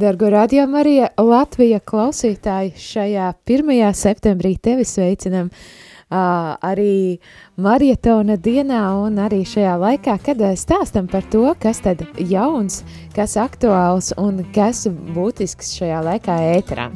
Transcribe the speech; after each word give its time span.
Dargo 0.00 0.30
radio 0.30 0.62
Marija 0.66 1.08
Latvija 1.18 1.76
klausītāji 1.84 2.70
šajā 2.80 3.26
1. 3.44 3.72
septembrī 3.92 4.54
tevi 4.56 4.86
sveicinam 4.88 5.50
uh, 5.50 6.54
arī 6.64 7.18
marietona 7.60 8.38
dienā 8.40 8.78
un 9.02 9.20
arī 9.20 9.42
šajā 9.44 9.74
laikā, 9.82 10.14
kad 10.24 10.40
stāstam 10.56 11.10
par 11.10 11.26
to, 11.28 11.42
kas 11.60 11.82
tad 11.84 12.06
jauns, 12.16 12.80
kas 13.12 13.36
aktuāls 13.36 14.14
un 14.16 14.40
kas 14.56 14.86
būtisks 14.88 15.74
šajā 15.82 16.00
laikā 16.08 16.38
ēterā. 16.54 16.88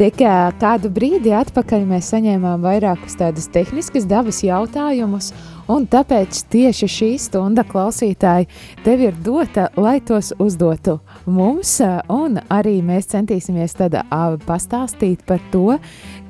Tikai 0.00 0.38
kādu 0.60 0.88
brīdi 0.96 1.36
atpakaļ 1.36 1.84
mēs 1.92 2.14
saņēmām 2.14 2.64
vairākus 2.64 3.20
tādus 3.20 3.50
tehniskas 3.52 4.08
dabas 4.08 4.40
jautājumus, 4.44 5.34
Un 5.72 5.86
tāpēc 5.90 6.44
tieši 6.52 6.86
šī 6.86 7.08
stunda 7.18 7.64
klausītāji 7.66 8.46
tev 8.84 9.00
ir 9.02 9.16
dota, 9.24 9.66
lai 9.74 9.98
tos 9.98 10.30
uzdotu 10.38 11.00
mums, 11.26 11.80
un 12.12 12.38
arī 12.54 12.76
mēs 12.86 13.10
centīsimies 13.10 13.74
tad 13.74 13.96
pastāstīt 14.46 15.24
par 15.26 15.42
to, 15.50 15.80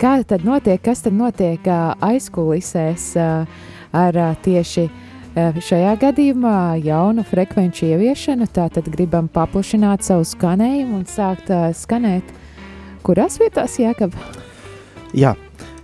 kā 0.01 0.17
tad 0.25 0.47
notiek, 0.49 0.81
kas 0.81 1.05
tad 1.05 1.19
notiek 1.19 1.69
aizkulisēs 1.69 3.11
ar 3.21 4.21
tieši 4.47 4.89
šajā 5.37 5.93
gadījumā 6.01 6.59
jaunu 6.81 7.25
frekvenču 7.29 7.91
ieviešanu, 7.91 8.49
tātad 8.49 8.89
gribam 8.89 9.29
paplašināt 9.29 10.07
savu 10.07 10.25
skanējumu 10.25 11.03
un 11.03 11.09
sākt 11.13 11.53
skanēt, 11.77 12.33
kurās 13.05 13.37
vietās, 13.43 13.77
Jākab? 13.83 14.17
Jā, 15.13 15.37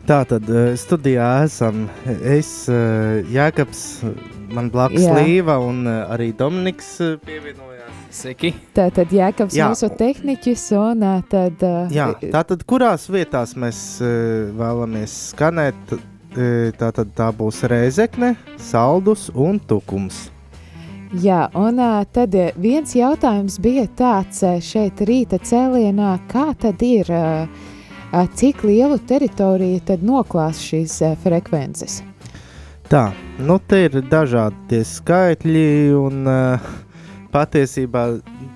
Tā 0.03 0.25
tad 0.27 0.49
uh, 0.51 0.73
studijā 0.75 1.45
esam 1.45 1.85
es, 2.27 2.49
uh, 2.67 3.21
Jēkabs, 3.31 4.03
man 4.51 4.67
blakus 4.75 5.05
Jā. 5.05 5.15
Līva 5.21 5.61
un 5.63 5.85
uh, 5.87 6.01
arī 6.11 6.33
Dominiks 6.35 6.97
pievienojās. 7.23 8.01
Sveiki! 8.11 8.51
Tā 8.75 8.89
tad 8.91 9.15
Jēkabs 9.15 9.55
Jā. 9.55 9.69
mūsu 9.71 9.93
tehniķis 9.95 10.65
un 10.75 11.07
tad... 11.31 11.63
Jā, 11.95 12.09
tā 12.35 12.43
tad 12.51 12.65
kurās 12.69 13.07
vietās 13.15 13.55
mēs 13.55 13.79
vēlamies 14.59 15.15
skanēt, 15.31 15.95
tā 16.77 16.91
tad 16.99 17.15
tā 17.17 17.31
būs 17.39 17.63
Rēzekne, 17.71 18.35
Saldus 18.61 19.31
un 19.33 19.63
Tukums. 19.65 20.27
Jā, 21.25 21.47
un 21.57 21.79
tad 22.13 22.37
viens 22.61 22.93
jautājums 22.99 23.57
bija 23.63 23.87
tāds 23.97 24.43
šeit 24.67 25.01
rīta 25.09 25.39
cēlienā, 25.39 26.17
kā 26.29 26.51
tad 26.59 26.83
ir... 26.85 27.09
Uh, 27.09 27.71
cik 28.13 28.63
lielu 28.69 28.99
teritoriju 29.09 29.81
tad 29.89 30.03
noklās 30.05 30.61
šīs 30.61 30.99
frekvences? 31.23 32.03
Tā, 32.93 33.07
nu 33.41 33.57
te 33.65 33.87
ir 33.87 34.03
dažādi 34.13 34.59
tie 34.69 34.81
skaitļi 34.85 35.69
un 35.97 36.29
uh, 36.29 36.73
patiesībā 37.33 38.03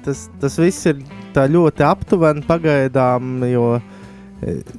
tas, 0.05 0.27
tas 0.41 0.59
viss 0.61 0.89
ir 0.91 1.01
ļoti 1.37 1.85
aptuveni 1.87 2.45
pagaidām, 2.45 3.39
jo 3.48 3.79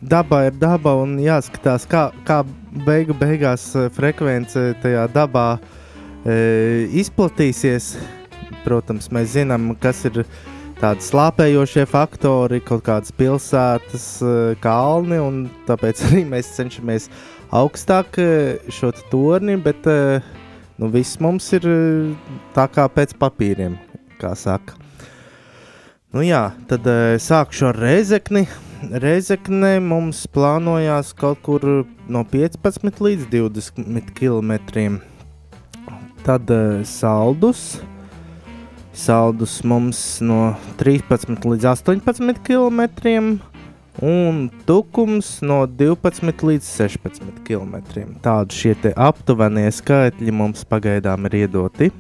daba 0.02 0.44
ir 0.47 0.58
daba 0.61 0.94
un 1.02 1.17
jāskatās, 1.22 1.86
kā, 1.89 2.08
kā 2.25 2.44
beigu 2.86 3.16
beigās 3.17 3.72
frekvence 3.94 4.72
tajā 4.84 5.08
dabā 5.14 5.47
e, 5.58 6.86
izplatīsies. 7.02 7.95
Protams, 8.66 9.08
mēs 9.16 9.31
zinām, 9.38 9.72
kas 9.81 10.02
ir 10.09 10.23
uh, 10.23 10.31
tādi 10.78 11.02
slāpējošie 11.02 11.86
faktori, 11.89 12.59
kaut 12.66 12.83
kādas 12.86 13.14
pilsētas, 13.17 14.06
eh, 14.22 14.58
kalni, 14.61 15.19
tāpēc 15.67 16.03
arī 16.09 16.23
mēs 16.30 16.53
cenšamies 16.58 17.09
augstāk 17.56 18.19
eh, 18.22 18.69
šo 18.73 18.92
torni, 19.11 19.58
bet 19.61 19.88
eh, 19.89 20.22
nu, 20.78 20.92
viss 20.94 21.19
mums 21.23 21.50
ir 21.58 21.66
tā 22.56 22.67
kā 22.69 22.86
pēc 22.94 23.16
papīriem, 23.17 23.80
kā 24.22 24.36
saka. 24.38 24.78
Nu 26.14 26.23
jā, 26.23 26.47
tad 26.69 26.88
sākšu 27.19 27.67
ar 27.73 27.81
Reizekni. 27.84 28.45
Reizekne 29.02 29.75
mums 29.84 30.22
plānojās 30.31 31.12
kaut 31.17 31.41
kur 31.45 31.66
no 32.08 32.23
15 32.31 33.02
līdz 33.03 33.28
20 33.34 34.14
km. 34.16 34.53
Tad 36.24 36.51
saldus, 36.88 37.66
uh, 37.81 37.97
Saldus 38.97 39.59
mums 39.62 40.00
no 40.25 40.56
13 40.80 41.46
līdz 41.46 41.68
18 41.69 42.40
km, 42.41 42.81
un 44.02 44.47
tukums 44.66 45.35
no 45.46 45.59
12 45.69 46.41
līdz 46.50 46.66
16 46.66 47.44
km. 47.46 47.78
Tādi 48.25 48.57
šie 48.57 48.74
aptuvenie 48.96 49.69
skaitļi 49.69 50.34
mums 50.34 50.66
pagaidām 50.66 51.30
ir 51.30 51.38
iedoti. 51.44 51.91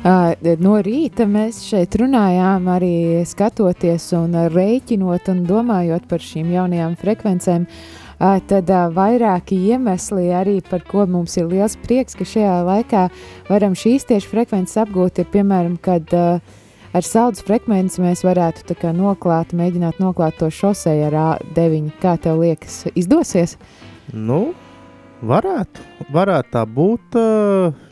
Uh, 0.00 0.34
no 0.58 0.78
rīta 0.82 1.26
mēs 1.28 1.62
šeit 1.68 1.94
runājām, 2.00 2.66
arī 2.72 2.94
skatoties 3.28 4.10
un 4.16 4.34
rēķinot 4.50 5.30
un 5.30 5.42
domājot 5.46 6.10
par 6.10 6.24
šīm 6.24 6.50
jaunajām 6.56 6.98
frekvencēm. 6.98 7.68
Uh, 7.68 8.09
tad 8.20 8.70
vairāki 8.94 9.56
iemesli 9.72 10.28
arī 10.36 10.58
par 10.68 10.84
ko 10.84 11.06
mums 11.08 11.38
ir 11.40 11.48
liels 11.48 11.76
prieks, 11.80 12.16
ka 12.18 12.28
šajā 12.28 12.56
laikā 12.68 13.04
varam 13.48 13.76
šīs 13.78 14.08
tieši 14.10 14.28
frekvences 14.28 14.80
apgūt, 14.84 15.22
ir 15.22 15.30
piemēram, 15.32 15.78
kad 15.80 16.12
ar 16.12 17.06
saldus 17.06 17.44
frekvenci 17.46 18.02
mēs 18.04 18.24
varētu 18.26 18.76
kā, 18.76 18.92
noklāt, 18.96 19.54
mēģināt 19.56 20.02
noklāt 20.02 20.36
to 20.40 20.50
šosei 20.52 21.00
ar 21.08 21.16
A9. 21.36 21.94
Kā 22.02 22.18
tev 22.20 22.42
liekas, 22.44 22.82
izdosies? 22.94 23.56
Nu, 24.12 24.50
Varētu, 25.20 25.82
varētu 26.14 26.48
tā 26.54 26.62
būt. 26.64 27.16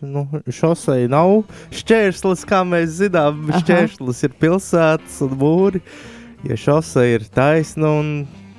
Nu, 0.00 0.22
šosei 0.48 1.10
nav 1.12 1.42
šķērslis, 1.76 2.44
kā 2.48 2.62
mēs 2.64 2.94
zinām. 3.02 3.42
Aha. 3.50 3.60
Šķērslis 3.60 4.22
ir 4.24 4.36
pilsētas 4.40 5.18
un 5.26 5.34
mūri. 5.36 5.82
Ja 6.48 6.56
šosei 6.56 7.18
ir 7.18 7.26
taisna, 7.34 7.90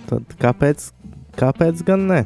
tad 0.06 0.36
kāpēc, 0.42 0.92
Kāpēc 1.38 1.84
gan 1.86 2.08
ne? 2.10 2.20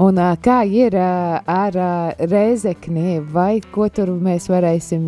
Un, 0.00 0.16
kā 0.42 0.62
ir 0.64 0.94
ar 0.96 1.76
reizekni, 2.18 3.20
vai 3.20 3.60
ko 3.74 3.86
tur 3.92 4.14
mēs 4.24 4.48
varēsim 4.50 5.04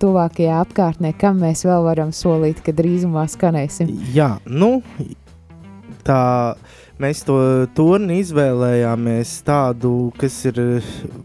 tuvākajā 0.00 0.56
apkārtnē, 0.64 1.12
kam 1.20 1.42
mēs 1.44 1.66
vēl 1.68 1.84
varam 1.84 2.14
solīt, 2.16 2.62
ka 2.64 2.72
drīzumā 2.74 3.26
skanēsim? 3.28 3.92
Jā, 4.14 4.32
nu, 4.48 4.80
tā 6.06 6.22
mēs 7.00 7.20
to 7.28 7.36
turni 7.76 8.22
izvēlējāmies 8.24 9.36
tādu, 9.46 9.92
kas 10.18 10.40
ir 10.48 10.62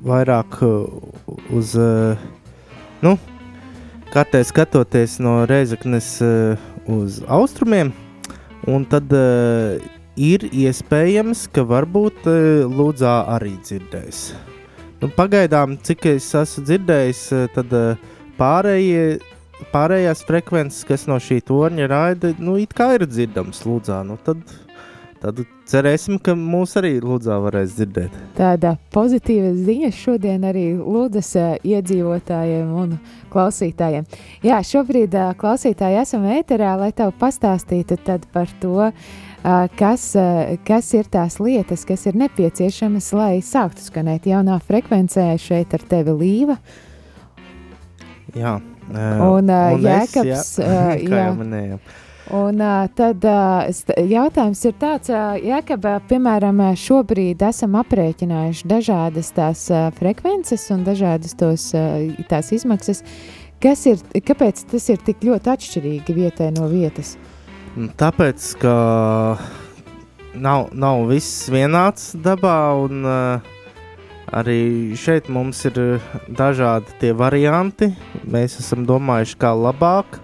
vairāk 0.06 0.60
uz, 1.56 1.74
nu, 3.08 3.18
kartē 4.12 4.44
skatoties 4.46 5.18
no 5.24 5.40
reizeknes 5.50 6.12
uh, 6.22 6.70
uz 6.92 7.24
austrumiem, 7.32 7.96
un 8.68 8.86
tad 8.90 9.10
ir 10.16 10.48
iespējams, 10.52 11.46
ka 11.54 11.64
varbūt 11.68 12.28
e, 12.30 12.36
Lūdzā 12.68 13.16
arī 13.36 13.56
dzirdēs. 13.62 14.28
Nu, 15.02 15.10
pagaidām, 15.16 15.78
cik 15.84 16.08
es 16.16 16.30
esmu 16.36 16.66
dzirdējis, 16.66 17.24
e, 17.36 17.42
tad 17.56 17.74
e, 17.76 17.84
pārējie, 18.40 19.04
pārējās 19.74 20.24
frekvences, 20.28 20.86
kas 20.88 21.06
no 21.12 21.20
šī 21.22 21.42
torņa 21.46 21.90
raida, 21.92 22.34
nu, 22.40 22.58
it 22.62 22.76
kā 22.76 22.94
ir 22.96 23.08
dzirdams 23.10 23.64
Lūdzā. 23.68 24.02
Nu, 24.08 24.18
tad, 24.24 24.42
tad 25.24 25.44
cerēsim, 25.70 26.18
ka 26.22 26.36
mūs 26.38 26.76
arī 26.80 26.96
Lūdzā 27.04 27.38
varēs 27.44 27.76
dzirdēt. 27.78 28.16
Tāda 28.38 28.76
pozitīva 28.96 29.52
ziņa 29.58 29.92
šodien 29.96 30.48
arī 30.48 30.66
Lūdzas 30.80 31.34
iedzīvotājiem 31.66 32.74
un 32.82 32.98
klausītājiem. 33.34 34.08
Jā, 34.46 34.64
šobrīd 34.64 35.16
klausītāji 35.42 36.02
esam 36.02 36.28
ēterā, 36.38 36.76
lai 36.80 36.92
tev 36.96 37.16
pastāstītu 37.20 38.00
par 38.34 38.52
to, 38.62 38.90
uh, 38.90 39.24
kas, 39.78 40.16
kas 40.66 40.94
ir 40.98 41.10
tās 41.12 41.38
lietas, 41.40 41.86
kas 41.86 42.06
ir 42.10 42.18
nepieciešamas, 42.18 43.12
lai 43.14 43.34
sāktu 43.46 43.84
skanēt 43.86 44.26
jaunā 44.30 44.58
frekvencē 44.66 45.28
šeit 45.42 45.76
ar 45.78 45.86
tevi 45.90 46.16
līva. 46.18 46.58
Jā, 48.36 48.58
un, 48.90 49.52
un 49.52 49.86
Jēkabs, 49.86 50.32
es, 50.34 50.50
jā, 50.60 50.82
jā. 51.06 51.22
jau 51.28 51.36
minējām. 51.40 51.84
Un 52.34 52.58
tad 52.98 53.26
jautājums 54.10 54.64
ir 54.66 54.74
tāds, 54.82 55.12
uh, 55.14 55.36
Jēkab, 55.38 55.86
piemēram, 56.10 56.64
šobrīd 56.82 57.44
esam 57.46 57.78
aprēķinājuši 57.84 58.70
dažādas 58.72 59.30
tās 59.36 59.68
frekvences 60.00 60.66
un 60.74 60.82
dažādas 60.88 61.38
tos, 61.38 61.68
tās 62.32 62.50
izmaksas. 62.56 63.04
Kas 63.62 63.86
ir, 63.90 64.02
kāpēc 64.26 64.66
tas 64.74 64.90
ir 64.90 65.00
tik 65.06 65.22
ļoti 65.26 65.54
atšķirīgi 65.54 66.18
vietai 66.18 66.50
no 66.58 66.68
vietas? 66.70 67.14
Nu, 67.76 67.88
tāpēc, 67.98 68.50
ka 68.62 68.74
nav, 70.36 70.70
nav 70.76 71.06
viss 71.10 71.48
vienāds 71.52 72.12
dabā, 72.26 72.58
un 72.86 73.06
uh, 73.08 73.54
arī 74.36 74.96
šeit 75.00 75.30
mums 75.32 75.64
ir 75.70 75.80
dažādi 76.28 77.00
tie 77.02 77.14
varianti. 77.16 77.92
Mēs 78.24 78.60
esam 78.64 78.86
domājuši, 78.88 79.40
kā 79.42 79.54
labāk, 79.56 80.20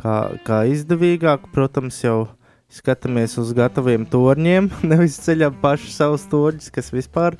kā, 0.00 0.16
kā 0.46 0.62
izdevīgāk. 0.70 1.48
Protams, 1.54 2.00
jau 2.04 2.28
skatāmies 2.70 3.36
uz 3.40 3.52
gataviem 3.56 4.06
torņiem, 4.08 4.70
nevis 4.90 5.18
ceļam 5.24 5.58
paši 5.62 5.92
savus 5.94 6.26
torņus, 6.30 6.70
kas 6.74 6.92
vispār 6.94 7.38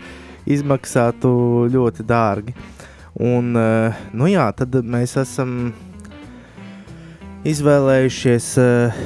izmaksātu 0.51 1.31
ļoti 1.71 2.07
dārgi. 2.09 2.57
Un, 3.21 3.55
uh, 3.59 4.05
nu 4.17 4.31
jā, 4.31 4.47
tad 4.57 4.77
mēs 4.87 5.17
esam 5.21 5.73
izvēlējušies 7.49 8.53
uh, 8.63 9.01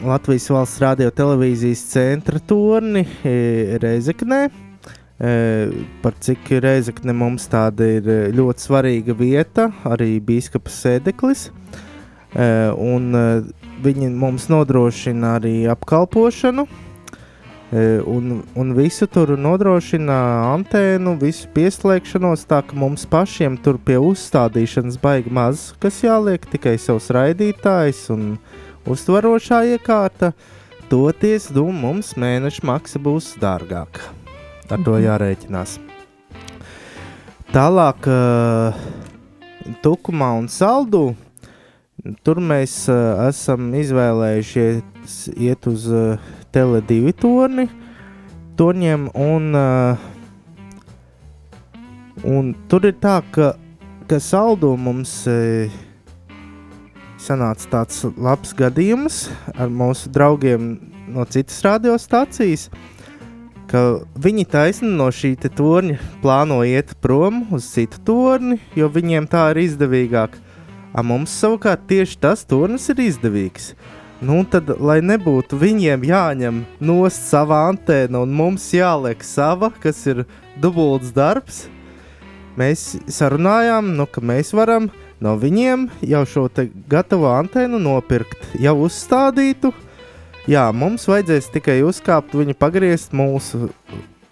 Latvijas 0.00 0.48
valsts 0.50 0.80
radio 0.82 1.10
televīzijas 1.14 1.84
centra 1.92 2.40
torni 2.40 3.04
uh, 3.06 3.78
Reizeknē. 3.82 4.48
Par 6.00 6.14
cik 6.24 6.46
Reizekne 6.64 7.12
mums 7.12 7.44
tāda 7.52 7.84
ir 7.98 8.06
ļoti 8.32 8.64
svarīga 8.64 9.12
vieta, 9.12 9.66
arī 9.84 10.14
biskupa 10.24 10.72
sēdeklis. 10.72 11.42
Uh, 11.50 11.89
un 12.34 13.10
uh, 13.16 13.42
viņi 13.82 14.12
mums 14.14 14.48
nodrošina 14.50 15.36
arī 15.38 15.54
apkalpošanu. 15.70 16.66
E, 17.70 18.00
un, 18.02 18.40
un 18.58 18.72
visu 18.74 19.06
tur 19.06 19.36
nodrošina 19.38 20.16
antēnu, 20.56 21.14
visu 21.20 21.46
pieslēgšanos, 21.54 22.42
tā 22.50 22.64
ka 22.66 22.74
mums 22.74 23.06
pašiem 23.06 23.54
tur 23.62 23.78
pie 23.78 24.00
uzstādīšanas 24.02 24.98
baigi 25.02 25.30
maz, 25.30 25.68
kas 25.78 26.00
jāliek 26.02 26.48
tikai 26.50 26.74
savs 26.82 27.12
raidītājs 27.14 28.08
un 28.14 28.32
uztverošā 28.90 29.62
iekārta. 29.76 30.32
Toties, 30.90 31.46
nu, 31.54 31.68
mums 31.70 32.16
mēneša 32.18 32.66
maksa 32.66 32.98
būs 32.98 33.36
dārgāka. 33.38 34.02
Ar 34.66 34.82
to 34.82 34.96
mhm. 34.96 35.04
jārēķinās. 35.06 35.78
Tālāk, 37.54 38.06
uh, 38.10 39.78
Tukumā 39.82 40.34
un 40.38 40.50
Saldū. 40.50 41.12
Tur 42.24 42.38
mēs 42.40 42.86
uh, 42.88 43.26
esam 43.28 43.74
izvēlējušies 43.76 45.16
iet 45.36 45.66
uz 45.68 45.84
uh, 45.92 46.30
Tele2 46.54 47.12
torni, 47.20 47.66
torņiem. 48.56 49.10
Un, 49.20 49.50
uh, 49.52 50.00
un 52.24 52.54
tur 52.72 52.88
ir 52.88 52.96
tā, 53.02 53.18
ka, 53.34 53.52
ka 54.08 54.20
saldo 54.22 54.72
mums 54.80 55.12
uh, 55.28 55.68
sanāca 57.20 57.68
tāds 57.74 58.00
labs 58.16 58.56
gadījums 58.56 59.26
ar 59.52 59.68
mūsu 59.68 60.08
draugiem 60.14 60.78
no 61.12 61.28
citas 61.28 61.60
radiostacijas. 61.66 62.70
Viņi 63.70 64.48
taisni 64.50 64.88
no 64.96 65.12
šī 65.14 65.36
torņa 65.44 65.98
plāno 66.24 66.62
iet 66.66 66.96
prom 67.04 67.44
uz 67.54 67.68
citu 67.70 68.00
torni, 68.08 68.56
jo 68.74 68.88
viņiem 68.90 69.28
tā 69.30 69.50
ir 69.52 69.66
izdevīgāk. 69.68 70.40
A 70.90 71.04
mums 71.06 71.32
savukārt 71.42 71.86
tieši 71.90 72.18
tas 72.22 72.44
tornis 72.48 72.88
ir 72.90 73.02
izdevīgs. 73.06 73.72
Uh, 73.72 74.00
Nu, 74.20 74.42
tad, 74.44 74.68
lai 74.84 74.98
nebūtu 75.00 75.56
viņiem 75.56 76.02
jāņem 76.04 76.58
nost 76.84 77.22
sava 77.30 77.62
antēna 77.70 78.20
un 78.20 78.34
mums 78.36 78.66
jāliek 78.76 79.22
sava, 79.24 79.70
kas 79.80 80.02
ir 80.12 80.26
dubults 80.60 81.14
darbs, 81.16 81.62
mēs 82.60 82.98
sarunājām, 83.08 83.94
nu, 83.96 84.04
ka 84.04 84.20
mēs 84.20 84.52
varam 84.52 84.90
no 85.24 85.32
viņiem 85.40 85.86
jau 86.04 86.20
šo 86.28 86.44
gatavo 86.92 87.30
antēnu 87.32 87.80
nopirkt, 87.80 88.44
jau 88.60 88.76
uzstādītu. 88.84 89.72
Jā, 90.50 90.66
mums 90.76 91.08
vajadzēs 91.08 91.48
tikai 91.54 91.78
uzkāpt, 91.88 92.36
viņu 92.36 92.58
pagriezt 92.60 93.16
mūsu 93.16 93.70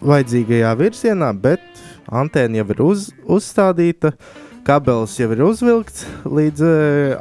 vajadzīgajā 0.05 0.75
virzienā, 0.77 1.31
bet 1.33 1.65
antēna 2.05 2.61
jau 2.61 2.67
ir 2.75 2.85
uz, 2.85 3.09
uzstādīta, 3.25 4.13
kabelis 4.69 5.15
jau 5.17 5.31
ir 5.33 5.39
uzvilkts 5.41 6.03
līdz 6.29 6.61
e, 6.61 6.73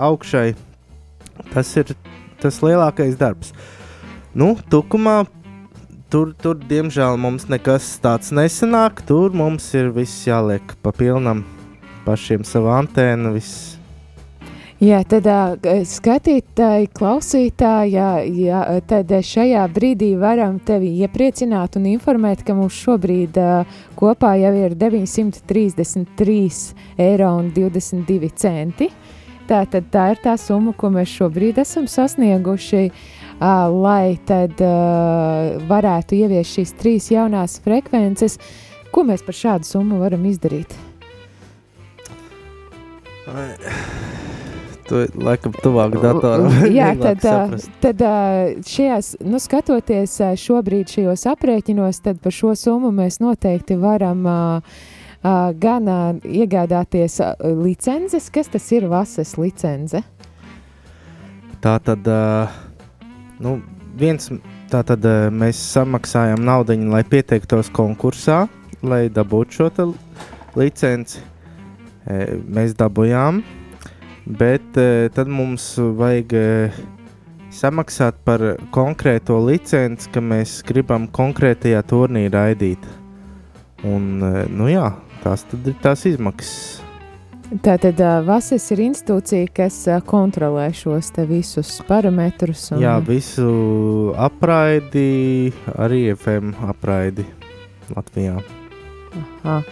augšai. 0.04 0.50
Tas 1.54 1.70
ir 1.80 1.94
tas 2.42 2.58
lielākais 2.60 3.16
darbs. 3.16 3.54
Nu, 4.36 4.50
tukumā 4.68 5.22
tur, 6.12 6.34
tur, 6.36 6.60
diemžēl, 6.68 7.16
mums 7.16 7.48
nekas 7.48 7.94
tāds 8.04 8.34
nesanāk. 8.36 9.00
Tur 9.08 9.32
mums 9.32 9.70
ir 9.78 9.88
viss 9.96 10.26
jāliek 10.28 10.76
pa 10.84 10.92
pilnam, 10.92 11.46
pašiem 12.04 12.44
savu 12.44 12.68
antēnu. 12.74 13.32
Viss. 13.38 13.77
Jā, 14.78 15.00
tad 15.02 15.26
skatītāji, 15.90 16.86
klausītāji, 16.94 17.96
jā, 17.96 18.10
jā, 18.30 18.58
tad 18.86 19.10
šajā 19.26 19.64
brīdī 19.74 20.12
varam 20.14 20.60
tevi 20.62 20.92
iepriecināt 21.02 21.74
un 21.80 21.88
informēt, 21.90 22.44
ka 22.46 22.54
mums 22.54 22.76
šobrīd 22.78 23.34
kopā 23.98 24.36
jau 24.38 24.52
ir 24.54 24.76
933 24.78 26.60
eiro 26.94 27.30
un 27.40 27.48
22 27.56 28.30
centi. 28.38 28.86
Tā, 29.48 29.64
tad 29.66 29.88
tā 29.90 30.04
ir 30.12 30.22
tā 30.22 30.36
summa, 30.38 30.70
ko 30.78 30.92
mēs 30.94 31.10
šobrīd 31.10 31.58
esam 31.58 31.90
sasnieguši, 31.90 32.84
lai 33.82 34.14
tad 34.30 34.62
varētu 35.72 36.20
ieviest 36.20 36.54
šīs 36.54 36.76
trīs 36.78 37.10
jaunās 37.10 37.58
frekvences. 37.66 38.38
Ko 38.94 39.02
mēs 39.10 39.26
par 39.26 39.34
šādu 39.40 39.66
summu 39.66 39.98
varam 40.04 40.22
izdarīt? 40.30 40.70
Tu 44.88 45.02
laikam 45.20 45.52
tuvāk 45.52 45.98
datoram. 46.00 46.48
Jā, 46.72 46.94
tad, 46.96 47.20
saprast. 47.20 47.68
tad 47.82 48.00
šajās, 48.64 49.10
nu, 49.20 49.36
skatoties 49.42 50.14
šobrīd 50.40 50.88
šajos 50.94 51.26
aprēķinos, 51.28 52.00
tad 52.06 52.22
par 52.24 52.32
šo 52.32 52.54
summu 52.56 52.88
mēs 52.96 53.20
noteikti 53.20 53.76
varam 53.76 54.24
gan 55.60 55.90
iegādāties 56.24 57.18
licences. 57.58 58.30
Kas 58.32 58.48
tas 58.48 58.70
ir 58.72 58.88
vases 58.88 59.34
licence? 59.36 60.00
Tā 61.60 61.74
tad, 61.84 62.08
nu, 63.42 63.58
viens, 63.98 64.30
tā 64.72 64.80
tad 64.86 65.04
mēs 65.34 65.60
samaksājam 65.74 66.40
naudu, 66.48 66.78
lai 66.88 67.02
pieteiktos 67.04 67.68
konkursā, 67.76 68.46
lai 68.80 69.08
dabūtu 69.12 69.58
šo 69.58 69.90
licenci. 70.56 71.20
Mēs 72.48 72.72
dabūjām, 72.78 73.42
bet 74.28 74.76
e, 74.76 75.08
tad 75.14 75.30
mums 75.32 75.70
vajag 75.78 76.34
e, 76.36 76.48
samaksāt 77.54 78.20
par 78.28 78.44
konkrēto 78.74 79.38
licenci, 79.46 80.10
ka 80.12 80.20
mēs 80.20 80.60
gribam 80.68 81.08
konkrētajā 81.08 81.80
turnīrā 81.88 82.48
raidīt. 82.50 82.84
Un, 83.86 84.18
nu 84.50 84.68
jā, 84.68 84.90
tās 85.22 85.46
ir 85.54 85.74
tās 85.82 86.04
izmaksas. 86.10 86.82
Tātad 87.64 87.96
VASIS 88.26 88.66
ir 88.74 88.82
institūcija, 88.84 89.48
kas 89.56 89.76
kontrolē 90.04 90.66
šos 90.76 91.08
visus 91.30 91.78
parametrus. 91.88 92.66
Un... 92.74 92.82
Jā, 92.84 92.98
visu 93.00 94.12
apraidi, 94.20 95.54
arī 95.72 96.10
FM 96.12 96.52
apraidi 96.68 97.24
Latvijā. 97.96 98.36
Aha. 99.16 99.62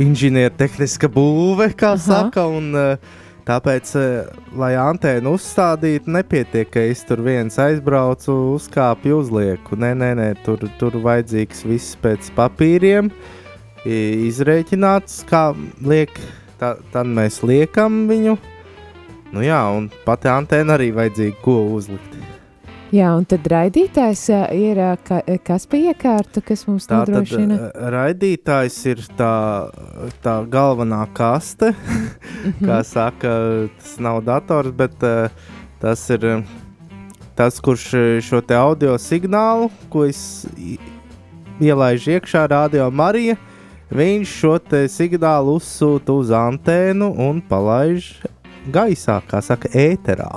inženiertehniska 0.06 1.10
būve, 1.10 1.72
kā 1.78 1.96
Aha. 1.96 2.04
saka. 2.08 2.48
Un, 2.52 2.74
Tāpēc, 3.46 3.90
eh, 4.02 4.38
lai 4.58 4.72
antēnu 4.74 5.36
uzstādītu, 5.38 6.10
nepietiek, 6.10 6.66
ka 6.74 6.82
es 6.82 7.04
tur 7.06 7.22
viens 7.22 7.60
aizbraucu, 7.62 8.34
uzkāpu, 8.56 9.14
uzlieku. 9.20 9.78
Nē, 9.78 9.94
nē, 9.94 10.10
nē 10.18 10.30
tur, 10.44 10.66
tur 10.80 10.98
vajadzīgs 11.06 11.62
viss 11.70 11.96
pēc 12.02 12.32
papīriem, 12.34 13.12
izrēķināts, 13.86 15.22
kā 15.30 15.46
liek. 15.86 16.10
Tā, 16.58 16.74
tad 16.90 17.06
mēs 17.06 17.44
liekam 17.44 18.08
viņu. 18.10 18.38
Nu 19.36 19.44
jā, 19.46 19.62
un 19.78 19.92
pati 20.08 20.32
antēna 20.32 20.80
arī 20.80 20.94
vajadzīga 20.96 21.44
ko 21.44 21.60
uzlikt. 21.76 22.25
Jā, 22.96 23.10
un 23.18 23.26
tad 23.28 23.48
raidītājs 23.50 24.22
ir 24.56 24.80
ka, 25.04 25.18
kas 25.44 25.66
pie 25.68 25.82
iekārta, 25.90 26.40
kas 26.46 26.64
mums 26.68 26.86
tā 26.88 27.02
nodrošina? 27.02 27.58
Tad, 27.60 27.88
raidītājs 27.92 28.78
ir 28.92 29.02
tā, 29.18 29.32
tā 30.24 30.36
galvenā 30.52 31.02
kaste, 31.18 31.74
-hmm. 31.74 32.62
kā 32.62 32.84
saka, 32.88 33.34
tas 33.80 33.98
nav 34.00 34.22
dators, 34.24 34.72
bet 34.72 34.96
tas 35.82 36.10
ir 36.10 36.44
tas, 37.36 37.60
kurš 37.60 37.90
šo 38.22 38.42
te 38.42 38.56
audio 38.56 38.98
signālu, 38.98 39.70
ko 39.90 40.06
es 40.06 40.46
ielaižu 41.60 42.16
iekšā 42.16 42.48
radio 42.48 42.92
Marija, 42.92 43.36
viņš 43.90 44.38
šo 44.40 44.60
te 44.60 44.88
signālu 44.88 45.58
uzsūta 45.60 46.16
uz 46.16 46.32
antēnu 46.32 47.12
un 47.28 47.42
palaiž 47.42 48.14
gaisā, 48.72 49.20
kā 49.28 49.42
saka, 49.42 49.68
ēterā. 49.74 50.32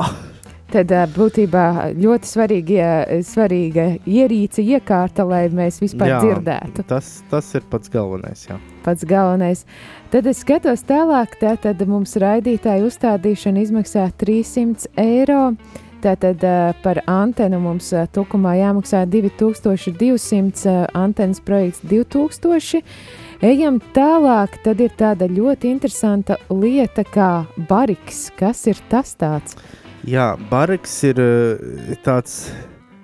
Tad 0.68 0.92
būtībā 1.14 1.94
ļoti 1.96 2.28
svarīga, 2.28 2.88
svarīga 3.24 3.86
ierīce, 4.04 4.60
iekārta, 4.76 5.24
lai 5.24 5.46
mēs 5.48 5.80
vispār 5.80 6.10
jā, 6.12 6.18
dzirdētu. 6.20 6.84
Tas, 6.90 7.08
tas 7.30 7.48
ir 7.56 7.64
pats 7.72 7.88
galvenais. 7.88 8.42
Jā. 8.50 8.58
Pats 8.84 9.06
galvenais. 9.08 9.64
Tad 10.12 10.28
es 10.28 10.42
skatos 10.44 10.84
tālāk, 10.88 11.38
tad 11.40 11.80
mums 11.88 12.12
raidītāja 12.20 12.84
uzstādīšana 12.84 13.64
izmaksā 13.64 14.10
300 14.20 14.92
eiro. 15.00 15.54
Tātad 16.04 16.44
par 16.84 17.00
antenu 17.10 17.58
mums 17.58 17.88
tukumā 18.14 18.52
jāmaksā 18.60 19.00
2200, 19.10 20.68
uh, 20.68 20.84
antenas 20.94 21.40
projekts 21.42 21.80
2000. 21.90 22.84
Ejam 23.42 23.80
tālāk, 23.96 24.60
tad 24.62 24.84
ir 24.84 24.94
tāda 25.00 25.26
ļoti 25.32 25.72
interesanta 25.72 26.36
lieta 26.52 27.02
kā 27.08 27.32
bariks. 27.70 28.28
Kas 28.38 28.66
ir 28.70 28.78
tas 28.92 29.16
tāds? 29.18 29.56
Jā, 30.08 30.32
bariks 30.48 30.94
ir 31.04 31.20
tāds 32.04 32.48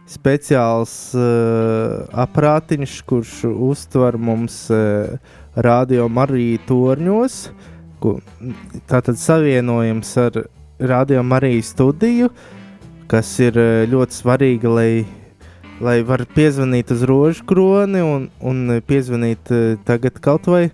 speciāls 0.09 0.95
uh, 1.19 2.05
aparātiņš, 2.25 2.97
kurš 3.09 3.37
uztver 3.53 4.17
mums 4.17 4.57
uh, 4.73 5.17
radio 5.57 6.09
Mariju 6.09 6.63
torņos. 6.69 7.39
Ku, 8.01 8.19
tātad 8.89 9.21
savienojums 9.21 10.13
ar 10.23 10.45
radio 10.81 11.25
Mariju 11.27 11.65
studiju. 11.67 12.31
Uh, 12.33 12.61
kas 13.11 13.29
ir 13.43 13.59
eh, 13.61 13.85
ļoti 13.91 14.17
svarīga, 14.17 14.71
lai, 14.73 15.05
lai 15.85 15.99
var 16.07 16.25
piezvanīt 16.35 16.93
uz 16.95 17.05
rožu 17.09 17.45
kroni 17.49 18.03
un, 18.05 18.29
un 18.41 18.81
piezvanīt 18.87 19.53
eh, 19.55 19.77
tagad 19.87 20.21
kaut 20.25 20.49
vai 20.51 20.65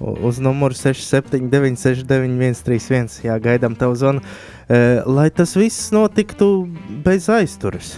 uz 0.00 0.38
numuru 0.42 0.74
679, 0.74 1.78
691, 1.78 2.54
131. 2.60 3.20
Jā, 3.26 3.38
gaidām 3.42 3.76
tev 3.78 3.94
zvanu. 3.98 4.24
Uh, 4.64 5.04
lai 5.06 5.28
tas 5.30 5.54
viss 5.56 5.92
notiktu 5.94 6.66
bez 7.04 7.28
aizturas. 7.32 7.94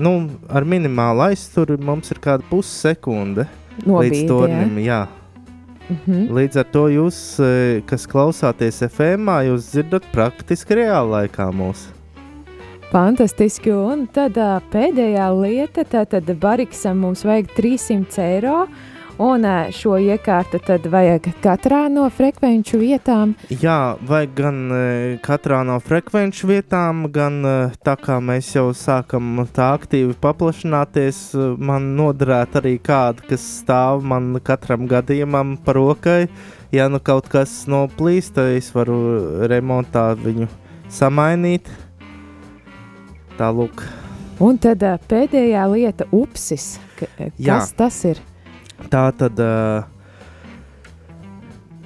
Nu, 0.00 0.30
ar 0.48 0.66
minimālu 0.66 1.28
aizturu 1.30 1.78
mums 1.82 2.10
ir 2.10 2.18
kāda 2.22 2.46
pussekunde 2.50 3.46
līdz 3.86 4.26
tornim. 4.28 4.78
Jā. 4.82 5.06
Mm 5.90 5.96
-hmm. 6.06 6.30
Līdz 6.30 6.58
ar 6.58 6.66
to 6.72 6.88
jūs, 6.88 7.16
kas 7.86 8.06
klausāties 8.06 8.82
FM, 8.88 9.28
jūs 9.28 9.70
dzirdat 9.70 10.04
praktiski 10.12 10.74
reālā 10.74 11.26
laikā 11.26 11.50
mūsu. 11.50 12.00
Fantastiski. 12.90 13.70
Un 13.70 14.06
tad 14.06 14.34
uh, 14.36 14.58
pēdējā 14.72 15.26
lieta, 15.42 15.84
tad 15.84 16.30
Bariksam 16.40 16.98
mums 16.98 17.24
vajag 17.24 17.46
300 17.56 18.22
eiro. 18.22 18.66
Un 19.20 19.44
šo 19.76 19.98
iekārtu 20.00 20.56
tad 20.64 20.86
vajag 20.88 21.26
katrā 21.44 21.82
no 21.92 22.06
frekvenču 22.08 22.78
vietām. 22.80 23.34
Jā, 23.52 23.98
vajag 24.08 24.30
gan 24.38 24.60
katrā 25.20 25.58
no 25.68 25.76
frekvenču 25.84 26.48
vietām, 26.48 27.02
gan 27.12 27.42
tā 27.84 27.98
kā 28.00 28.16
mēs 28.24 28.48
jau 28.54 28.70
sākam 28.72 29.42
tā 29.52 29.74
aktīvi 29.76 30.16
paplašināties, 30.24 31.18
man 31.60 31.90
noderētu 31.98 32.62
arī 32.62 32.74
kāda, 32.80 33.26
kas 33.28 33.44
stāv 33.58 34.00
man 34.08 34.38
katram 34.40 34.88
gadījumam 34.88 35.58
par 35.66 35.76
rokai. 35.76 36.22
Ja 36.72 36.88
nu 36.88 37.02
kaut 37.04 37.28
kas 37.28 37.66
noplīst, 37.68 38.38
tad 38.38 38.54
es 38.56 38.72
varu 38.72 39.44
remontā 39.52 40.14
viņu 40.16 40.48
samainīt. 40.88 41.68
Tālūk. 43.36 43.84
Un 44.40 44.56
tad 44.56 44.80
pēdējā 45.12 45.68
lieta- 45.74 46.08
upsis. 46.22 46.78
Kas 46.96 47.36
Jā. 47.36 47.60
tas 47.76 48.04
ir? 48.08 48.29
Tā 48.88 49.04
tad, 49.14 49.40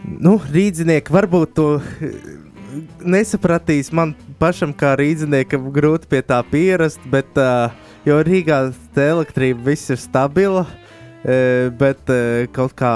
nu, 0.04 0.36
rīznieki 0.54 1.14
varbūt 1.14 1.54
to 1.58 1.68
nesapratīs. 3.04 3.90
Man 3.94 4.14
pašam, 4.40 4.74
kā 4.76 4.94
rīzniekam, 5.00 5.70
grūti 5.74 6.08
pie 6.10 6.22
tā 6.26 6.40
pierast, 6.50 7.02
bet, 7.10 7.34
jo 8.06 8.20
Rīgā 8.24 8.60
elektrība 8.96 9.70
viss 9.72 9.92
ir 9.94 10.00
stabila, 10.00 10.64
bet 11.78 12.14
kaut 12.54 12.76
kā 12.78 12.94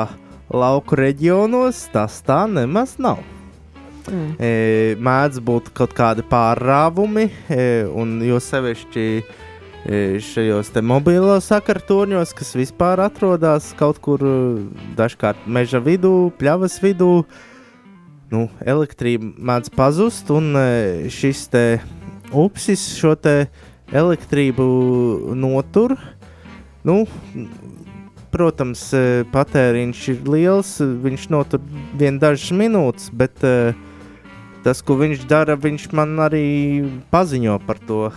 lauku 0.49 0.97
reģionos 0.99 1.87
tas 1.93 2.23
tā 2.25 2.45
nemaz 2.51 2.97
nav. 3.01 3.21
Mm. 4.09 4.31
E, 4.41 4.51
mēdz 5.05 5.41
būt 5.45 5.69
kaut 5.77 5.93
kādi 5.97 6.25
pārrāvumi, 6.29 7.27
e, 7.53 7.65
un 7.93 8.19
jo 8.25 8.39
sevišķi 8.41 9.05
e, 9.87 10.19
šajos 10.23 10.71
mobilos 10.83 11.49
sakartorņos, 11.51 12.33
kas 12.37 12.55
vispār 12.59 13.03
atrodas 13.05 13.71
kaut 13.79 14.01
kur 14.03 14.23
dažkārt 14.99 15.47
meža 15.47 15.81
vidū, 15.83 16.31
pļavas 16.41 16.79
vidū, 16.83 17.25
nu, 18.33 18.49
elektrība 18.65 19.31
mēdz 19.39 19.73
pazust, 19.77 20.31
un 20.31 20.55
e, 20.59 21.11
šis 21.13 21.49
upsis 22.33 22.85
šo 22.99 23.15
elektrību 23.93 24.69
notur. 25.39 25.97
Nu, 26.85 27.05
protams, 28.33 28.89
e, 28.93 29.25
patēriņš 29.33 30.09
ir 30.15 30.25
liels, 30.29 30.79
viņš 30.81 31.29
notur 31.31 31.63
vien 31.99 32.19
dažas 32.19 32.51
minūtes, 32.53 33.11
bet 33.13 33.39
tas, 34.65 34.83
ko 34.83 34.99
viņš 35.01 35.25
dara, 35.29 35.57
viņš 35.57 35.93
man 35.97 36.19
arī 36.21 36.49
paziņo 37.11 37.61
par 37.67 37.79
to. 37.89 38.09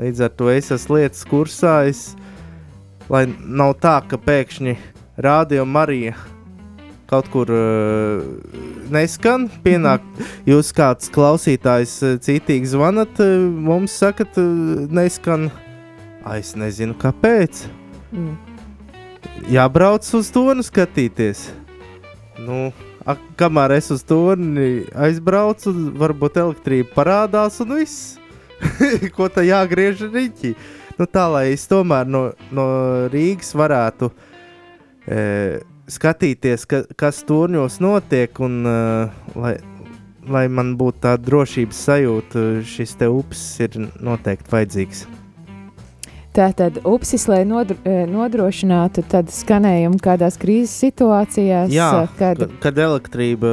Līdz 0.00 0.24
ar 0.24 0.30
to 0.32 0.48
es 0.48 0.70
esmu 0.72 0.96
lietas 0.96 1.26
kursā, 1.28 1.74
es, 1.90 2.14
lai 3.12 3.26
nav 3.28 3.74
tā, 3.82 3.98
ka 4.08 4.16
pēkšņi 4.16 4.76
rādio 5.20 5.66
Marija 5.68 6.14
kaut 7.10 7.26
kur 7.32 7.50
uh, 7.50 8.20
neskan, 8.94 9.48
pienāk, 9.64 10.04
jūs 10.50 10.70
kāds 10.72 11.10
klausītājs 11.12 11.96
uh, 12.06 12.14
citīgi 12.22 12.70
zvanat, 12.70 13.18
uh, 13.20 13.48
mums 13.50 13.98
sakat, 13.98 14.38
neskan, 14.88 15.50
A, 16.20 16.36
es 16.36 16.52
nezinu 16.52 16.92
kāpēc. 17.00 17.64
Mm. 18.12 18.34
Jābrauc 19.48 20.04
uz 20.18 20.28
to 20.32 20.44
un 20.52 20.60
skatīties. 20.64 21.46
Nu, 22.44 22.68
kamēr 23.40 23.78
es 23.78 23.88
uz 23.94 24.04
turni 24.04 24.84
aizbraucu, 24.92 25.72
varbūt 25.96 26.36
elektrība 26.42 26.92
parādās 26.98 27.56
un 27.64 27.72
viss. 27.78 28.19
Ko 29.16 29.28
tā 29.32 29.44
jāgriež 29.46 30.04
riņķī? 30.10 30.54
Nu, 31.00 31.06
tā 31.08 31.24
lai 31.32 31.46
es 31.54 31.64
tomēr 31.70 32.08
no, 32.08 32.26
no 32.52 32.66
Rīgas 33.12 33.54
varētu 33.56 34.10
e, 35.08 35.60
skatīties, 35.88 36.66
ka, 36.68 36.82
kas 36.98 37.22
turņos 37.28 37.78
notiek, 37.80 38.36
un 38.44 38.58
e, 38.68 38.74
lai, 39.40 39.54
lai 40.28 40.44
man 40.52 40.74
būtu 40.80 41.06
tāda 41.06 41.24
drošības 41.24 41.80
sajūta, 41.88 42.44
šis 42.68 42.92
te 43.00 43.08
upes 43.08 43.46
ir 43.64 43.80
noteikti 43.96 44.52
vajadzīgs. 44.52 45.06
Tātad 46.36 46.76
upsis, 46.86 47.24
lai 47.26 47.40
nodro, 47.48 47.74
e, 47.82 48.04
nodrošinātu 48.06 49.02
skanējumu 49.34 49.98
kādās 50.04 50.36
krīzes 50.38 50.76
situācijās, 50.84 51.72
Jā, 51.74 51.90
kad, 52.20 52.44
kad 52.62 52.78
elektrība 52.78 53.50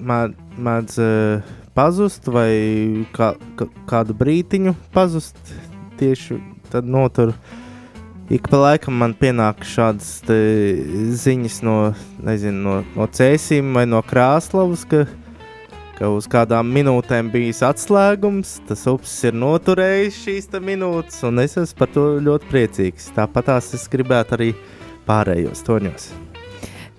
mēdz 0.00 1.02
pazust 1.76 2.28
vai 2.30 3.06
kā, 3.14 3.32
kā, 3.58 3.68
kādu 3.90 4.16
brītiņu 4.16 4.74
pazust, 4.94 5.38
tieši 6.00 6.40
tad 6.72 6.88
notur. 6.88 7.34
Ik 8.30 8.46
pa 8.46 8.60
laikam 8.60 8.94
man 8.94 9.16
pienāk 9.18 9.64
šādas 9.66 10.20
ziņas 11.24 11.62
no, 11.66 11.78
nezinu, 12.22 12.60
no, 12.62 12.76
no 12.94 13.08
cēsīm 13.10 13.74
vai 13.74 13.88
no 13.90 14.04
krāslavas, 14.06 14.86
ka 14.86 15.02
ka 16.00 16.08
uz 16.08 16.24
kādām 16.32 16.70
minūtēm 16.72 17.28
bijis 17.28 17.60
atslēgums, 17.66 18.54
tas 18.70 18.86
upes 18.88 19.12
ir 19.28 19.36
noturējis 19.36 20.22
šīs 20.24 20.48
minūtes, 20.64 21.20
un 21.28 21.44
es 21.44 21.58
esmu 21.60 21.82
par 21.82 21.92
to 21.92 22.06
ļoti 22.24 22.50
priecīgs. 22.54 23.12
Tāpat 23.18 23.52
es 23.60 23.84
gribētu 23.92 24.38
arī 24.38 24.50
pārējos 25.04 25.64
toņos. 25.68 26.10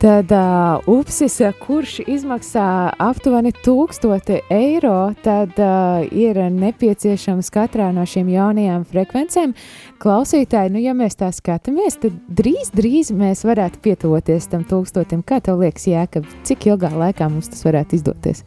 Tad 0.02 0.32
uh, 0.32 0.80
upsis, 0.90 1.36
kurš 1.62 2.00
izmaksā 2.10 2.90
aptuveni 2.98 3.52
1000 3.54 4.40
eiro, 4.50 5.14
tad 5.22 5.60
uh, 5.62 6.02
ir 6.10 6.40
nepieciešams 6.50 7.52
katrā 7.54 7.92
no 7.94 8.02
šīm 8.10 8.32
jaunajām 8.34 8.82
frekvencēm. 8.90 9.54
Klausītāji, 10.02 10.72
nu, 10.74 10.82
ja 10.82 10.96
mēs 10.98 11.20
tā 11.20 11.30
skatāmies, 11.30 12.00
tad 12.02 12.18
drīz, 12.26 12.72
drīz 12.74 13.12
mēs 13.14 13.46
varētu 13.46 13.78
pietuvoties 13.86 14.50
tam 14.50 14.64
tūkstotim. 14.66 15.22
Kā 15.22 15.38
tev 15.38 15.62
liekas, 15.62 15.86
Jēkab, 15.92 16.26
cik 16.50 16.66
ilgā 16.72 16.90
laikā 16.90 17.30
mums 17.30 17.54
tas 17.54 17.62
varētu 17.68 18.00
izdoties? 18.00 18.42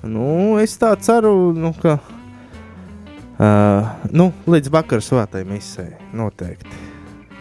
Nu, 0.00 0.56
es 0.62 0.78
tā 0.80 0.94
ceru, 1.04 1.52
nu, 1.52 1.74
ka 1.84 1.98
uh, 3.36 3.92
nu, 4.08 4.32
līdz 4.48 4.72
vakar 4.72 5.04
svētai 5.04 5.44
misijai 5.52 6.00
noteikti. 6.16 6.91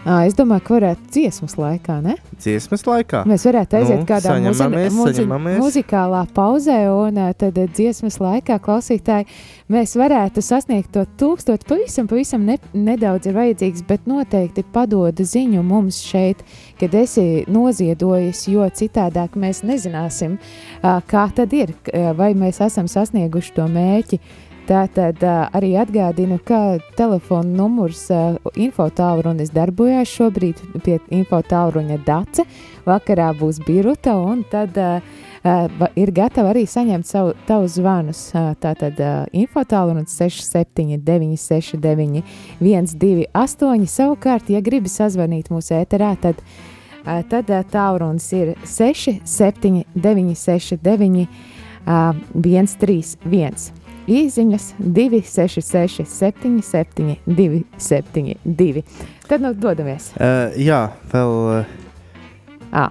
Es 0.01 0.34
domāju, 0.34 0.63
ka 0.65 0.74
varētu 0.74 1.12
dziesmas 1.13 1.53
laikā, 1.62 2.00
ne? 2.01 2.15
Dziesmas 2.41 2.81
laikā. 2.88 3.20
Mēs 3.29 3.43
varētu 3.46 3.77
aiziet 3.77 4.00
nu, 4.00 4.08
kādā 4.10 4.34
muzi 4.89 5.27
muzikālā 5.62 6.24
pauzē, 6.34 6.79
un 6.89 7.20
tad 7.38 7.60
dziesmas 7.75 8.17
laikā 8.17 8.58
klausītāji 8.65 9.29
mēs 9.70 9.93
varētu 10.01 10.41
sasniegt 10.41 10.89
to 10.98 11.05
tūkstotu. 11.22 11.70
Pavisam, 11.70 12.10
pavisam 12.10 12.50
ne, 12.50 12.58
nedaudz 12.74 13.29
ir 13.29 13.38
vajadzīgs, 13.38 13.86
bet 13.86 14.10
noteikti 14.10 14.65
padoda 14.74 15.22
ziņu 15.22 15.62
mums 15.62 16.01
šeit, 16.10 16.41
kad 16.81 16.98
esi 16.98 17.46
noziedojis, 17.46 18.48
jo 18.50 18.65
citādāk 18.74 19.38
mēs 19.38 19.62
nezināsim, 19.70 20.39
kā 20.81 21.27
tad 21.38 21.53
ir, 21.53 21.77
vai 22.17 22.34
mēs 22.34 22.63
esam 22.65 22.89
sasnieguši 22.89 23.60
to 23.60 23.70
mērķi 23.70 24.25
Tātad 24.71 25.19
arī 25.51 25.73
atgādinu, 25.75 26.37
ka 26.47 26.77
telefona 26.95 27.49
numurs 27.57 28.05
uh, 28.13 28.37
infotālrunis 28.55 29.49
darbojas 29.51 30.07
šobrīd 30.07 30.61
pie 30.85 30.95
infotālruņa 31.11 31.97
Dace. 32.05 32.45
Vakarā 32.87 33.33
būs 33.35 33.59
Biruta 33.65 34.13
un 34.15 34.45
tad 34.47 34.77
ir 35.99 36.11
gatava 36.15 36.53
arī 36.53 36.63
saņemt 36.71 37.09
savu, 37.09 37.33
tavus 37.49 37.75
zvanus. 37.81 38.21
Tātad 38.63 39.01
uh, 39.03 39.25
infotālrunis 39.35 40.15
679 40.15 41.35
69 41.41 42.23
128. 42.61 43.91
Savukārt, 43.91 44.53
ja 44.55 44.63
gribi 44.63 44.87
sazvanīt 44.93 45.51
mūsu 45.51 45.75
ēterā, 45.81 46.13
tad, 46.23 46.39
tad 47.27 47.51
tālrunis 47.75 48.31
ir 48.39 48.55
679 48.63 50.39
69 50.47 51.27
uh, 51.27 52.15
131 52.39 53.80
īsiņas 54.11 54.67
266, 54.79 56.05
77, 56.09 57.17
272. 57.25 58.83
Tad 59.27 59.43
nu 59.43 59.53
dodamies. 59.55 60.11
Uh, 60.17 60.51
jā, 60.59 60.83
vēl 61.13 61.35
uh, 61.41 61.65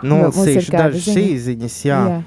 nolasīšu 0.02 0.76
dažas 0.76 1.08
īsiņas. 1.14 1.80
Jā. 1.88 2.02
jā. 2.16 2.20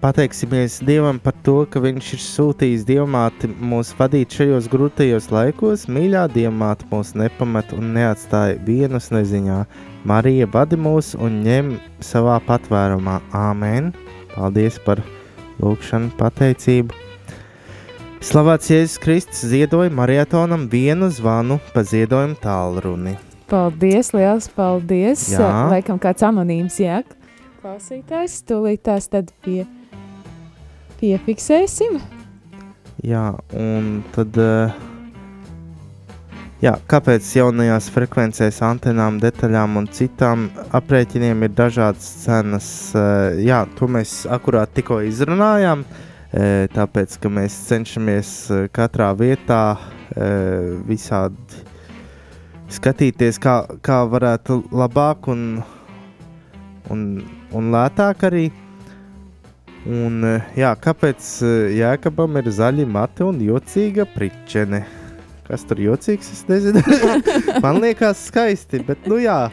Pateiksimies 0.00 0.82
Dievam 0.84 1.16
par 1.18 1.32
to, 1.42 1.64
ka 1.72 1.80
Viņš 1.80 2.10
ir 2.14 2.20
sūtījis 2.20 2.84
dievmāti 2.86 3.48
mūs 3.48 3.94
vadīt 3.96 4.36
šajos 4.36 4.68
grūtajos 4.68 5.30
laikos. 5.32 5.86
Mīļā 5.88 6.26
dievmāte 6.34 6.86
mūs 6.92 7.14
nepamet 7.16 7.72
un 7.72 7.94
neatstāja 7.96 8.60
vienus 8.66 9.08
neziņā. 9.14 9.62
Marija 10.04 10.46
vadi 10.52 10.76
mūs 10.76 11.14
un 11.16 11.40
ņem 11.46 11.78
savā 12.04 12.36
patvērumā. 12.44 13.22
Āmen! 13.32 13.94
Paldies 14.36 14.76
par 14.84 15.00
lūgšanu, 15.62 16.10
pateicību. 16.18 17.04
Slavēts 18.24 18.72
Jēzus 18.72 18.98
Kristus 19.02 19.44
ziedoja 19.52 19.92
marietonam 19.94 20.66
vienu 20.70 21.06
zvanu 21.14 21.60
pa 21.74 21.84
ziedojumu 21.86 22.38
tālruni. 22.42 23.14
Paldies, 23.48 24.10
liels 24.12 24.50
paldies! 24.52 25.22
Jā. 25.32 25.46
Laikam 25.70 26.00
kāds 26.02 26.26
anonīms, 26.26 26.80
jā, 26.82 27.00
klausītājs, 27.62 28.40
tūlīt 28.48 28.82
tās 28.90 29.08
tad 29.12 29.30
pie, 29.46 29.62
piefiksēsim. 31.00 32.02
Jā, 33.06 33.30
un 33.54 33.98
tad... 34.16 34.36
Uh, 34.36 34.87
Jā, 36.58 36.72
kāpēc 36.90 37.22
jaunajās 37.36 37.86
frekvencēs, 37.94 38.56
antenām, 38.66 39.20
detaļām 39.22 39.76
un 39.78 39.84
citām 39.94 40.48
aprēķiniem 40.74 41.44
ir 41.46 41.52
dažādas 41.54 42.08
cenas? 42.24 42.70
Eh, 42.98 43.44
jā, 43.46 43.60
to 43.78 43.86
mēs 43.86 44.24
akurāt 44.26 44.72
tikko 44.74 44.98
izrunājām. 45.06 45.84
Eh, 46.32 46.66
tāpēc, 46.74 47.14
ka 47.22 47.30
mēs 47.30 47.60
cenšamies 47.68 48.34
eh, 48.50 48.66
katrā 48.74 49.12
vietā 49.14 49.78
visādi 50.88 51.62
skatīties, 52.74 53.38
kā, 53.38 53.60
kā 53.84 54.02
varētu 54.10 54.64
labāk 54.74 55.30
un, 55.30 55.42
un, 56.90 57.08
un 57.54 57.74
lētāk 57.76 58.30
arī. 58.32 58.48
Un, 59.86 60.24
jā, 60.58 60.74
kāpēc 60.74 61.34
Jēkabam 61.78 62.42
ir 62.42 62.50
zaļi 62.50 62.88
mati 62.98 63.28
un 63.28 63.44
jocīga 63.46 64.08
pričene? 64.16 64.88
Kas 65.48 65.62
tur 65.64 65.78
jocīgs? 65.80 66.26
Es 66.34 66.42
nezinu. 66.44 66.82
Man 67.64 67.78
liekas, 67.80 68.26
skaisti. 68.28 68.82
Bet, 68.84 69.06
nu, 69.08 69.16
jā, 69.22 69.48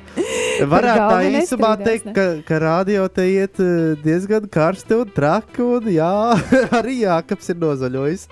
varētu 0.67 1.05
tā 1.07 1.19
īsumā 1.39 1.69
teikt, 1.79 2.09
ka, 2.15 2.25
ka 2.43 2.59
radio 2.59 3.05
te 3.07 3.23
iet 3.31 3.61
eh, 3.63 3.93
diezgan 4.03 4.49
karsti 4.51 4.97
un 4.99 5.13
traki. 5.15 5.63
Un, 5.63 5.87
jā, 5.95 6.09
arī 6.81 6.97
Jākaps 7.05 7.53
ir 7.53 7.61
nozaļojis. 7.63 8.27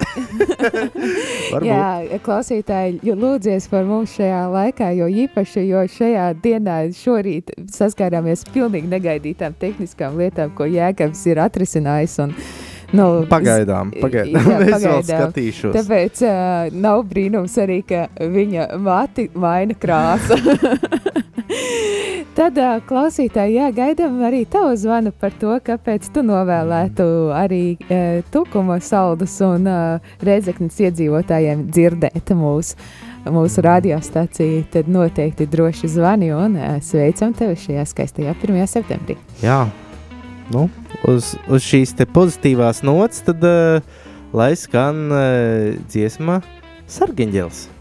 jā, 1.69 1.87
klausītāji, 2.25 2.99
lūdzies 3.23 3.69
par 3.71 3.87
mums 3.87 4.17
šajā 4.17 4.43
laikā, 4.51 4.91
jo 4.99 5.07
īpaši, 5.23 5.63
jo 5.69 5.85
šajā 5.95 6.27
dienā 6.43 6.81
šorīt 6.99 7.55
saskārāmies 7.71 8.43
pilnīgi 8.51 8.91
negaidītām 8.91 9.55
tehniskām 9.63 10.19
lietām, 10.19 10.51
ko 10.57 10.67
Jēkabs 10.67 11.23
ir 11.31 11.39
atrisinājis. 11.47 12.19
Un, 12.27 12.35
Nu, 12.93 13.07
pagaidām, 13.29 13.89
pagaidām. 13.97 14.49
Jā, 14.51 14.57
es 14.69 14.83
vēl 14.85 15.03
skatīšos. 15.07 15.73
Tāpēc 15.79 16.23
uh, 16.27 16.75
nav 16.77 17.01
brīnums 17.09 17.55
arī, 17.61 17.81
ka 17.89 18.05
viņa 18.21 18.69
mati 18.81 19.29
maina 19.33 19.77
krāsa. 19.77 20.37
Tad, 22.37 22.57
uh, 22.57 22.79
klausītāji, 22.89 23.57
jā, 23.59 23.69
gaidām 23.73 24.21
arī 24.25 24.43
tavu 24.49 24.73
zvanu 24.77 25.13
par 25.21 25.33
to, 25.41 25.53
kāpēc 25.65 26.07
tu 26.13 26.23
novēlētu 26.25 27.07
arī 27.37 27.63
uh, 27.77 28.21
tukuma 28.33 28.79
saldus 28.81 29.39
un 29.45 29.69
uh, 29.69 30.13
redzeknes 30.21 30.77
iedzīvotājiem 30.85 31.67
dzirdēt 31.73 32.33
mūsu 32.37 32.77
mūsu 33.23 33.61
radiostaciju, 33.63 34.65
tad 34.73 34.89
noteikti 34.91 35.45
droši 35.47 35.87
zvani 35.87 36.33
un 36.35 36.57
uh, 36.59 36.75
sveicam 36.83 37.31
tevi 37.37 37.55
šajā 37.55 37.85
skaistajā 37.87 38.35
1. 38.35 38.67
septembrī. 38.67 39.15
Jā, 39.45 39.63
nu, 40.53 40.67
uz, 41.09 41.33
uz 41.49 41.65
šīs 41.65 41.95
pozitīvās 42.13 42.83
nots, 42.85 43.23
tad 43.27 43.43
uh, 43.47 43.83
lai 44.33 44.53
skan 44.59 45.05
uh, 45.11 45.73
dziesma 45.89 46.41
Sargeņģels. 46.89 47.72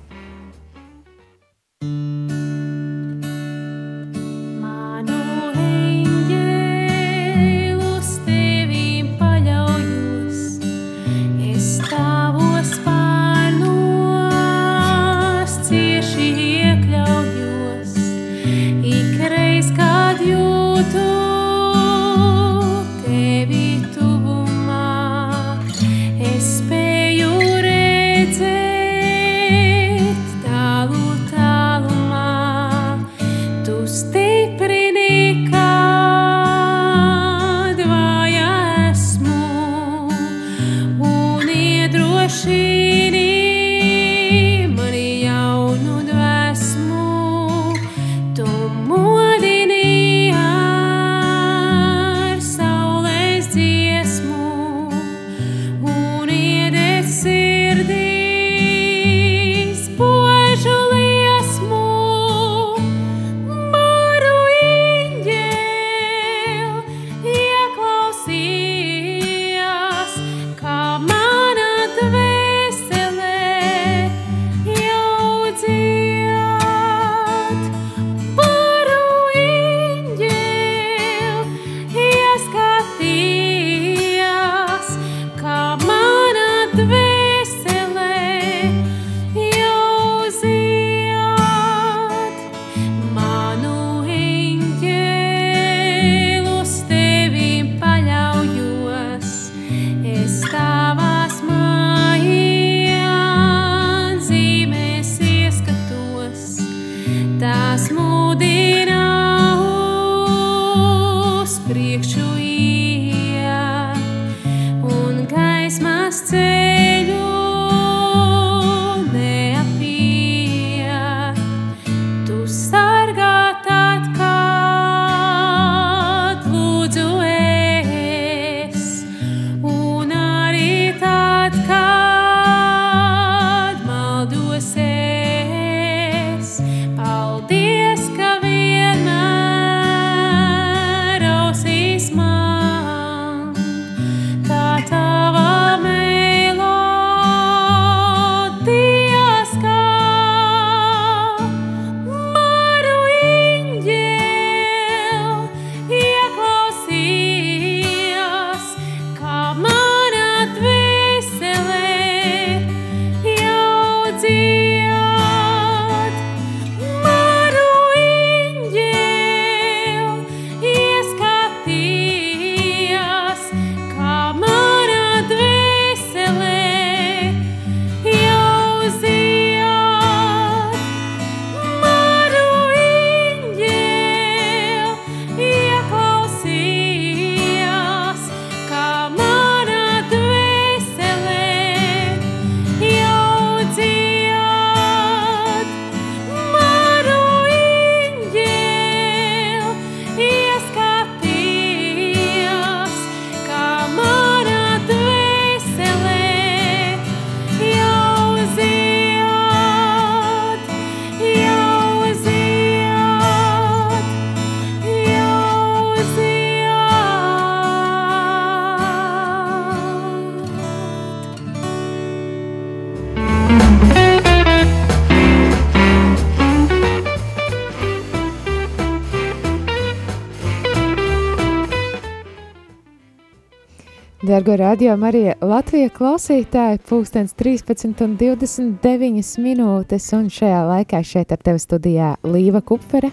Dargo 234.22 234.56
radio 234.56 234.92
Marija 234.96 235.32
Latvija 235.42 235.90
klausītāji, 235.90 236.78
pulkstens 236.86 237.32
13 237.34 238.04
un 238.04 238.12
29 238.14 239.30
minūtes, 239.42 240.04
un 240.14 240.28
šajā 240.30 240.60
laikā 240.68 241.00
šeit 241.02 241.32
ar 241.34 241.40
tevi 241.42 241.58
studijā 241.58 242.12
Līva 242.22 242.60
Kupfere. 242.62 243.10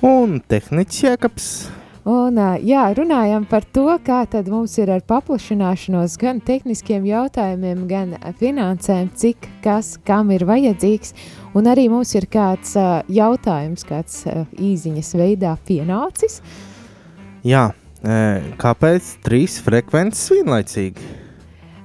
Un 0.00 0.38
tehniķis 0.48 1.02
Jēkabs. 1.04 1.48
Un, 2.08 2.40
jā, 2.64 2.86
runājam 2.96 3.44
par 3.44 3.66
to, 3.76 3.90
kā 4.00 4.22
tad 4.32 4.48
mums 4.48 4.78
ir 4.80 4.88
ar 4.94 5.02
paplašināšanos 5.04 6.14
gan 6.22 6.40
tehniskiem 6.40 7.04
jautājumiem, 7.04 7.82
gan 7.90 8.14
finansēm, 8.40 9.10
cik 9.20 9.50
kas 9.60 9.98
kam 10.08 10.32
ir 10.32 10.46
vajadzīgs. 10.48 11.12
Un 11.60 11.68
arī 11.68 11.90
mums 11.92 12.14
ir 12.16 12.24
kāds 12.32 12.72
jautājums, 13.12 13.84
kāds 13.84 14.24
īziņas 14.56 15.12
veidā 15.20 15.52
pienācis. 15.68 16.40
Jā, 17.44 17.66
Kāpēc 18.02 19.16
trīs 19.26 19.58
frekvences 19.64 20.28
vienlaicīgi? 20.30 21.02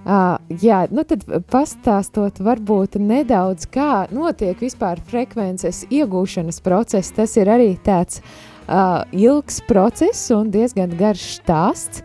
Uh, 0.04 0.36
jā, 0.60 0.82
nu 0.92 1.06
tad 1.08 1.24
pastāstot 1.48 2.42
varbūt 2.44 2.98
nedaudz, 3.00 3.64
kā 3.72 4.04
notiek 4.12 4.60
vispār 4.60 5.00
frekvences 5.08 5.88
iegūšanas 5.88 6.60
process. 6.66 7.14
Tas 7.16 7.38
ir 7.40 7.48
arī 7.48 7.80
tāds 7.80 8.20
uh, 8.68 9.08
ilgs 9.16 9.64
process 9.70 10.28
un 10.36 10.52
diezgan 10.52 10.92
garš 11.00 11.40
stāsts. 11.40 12.04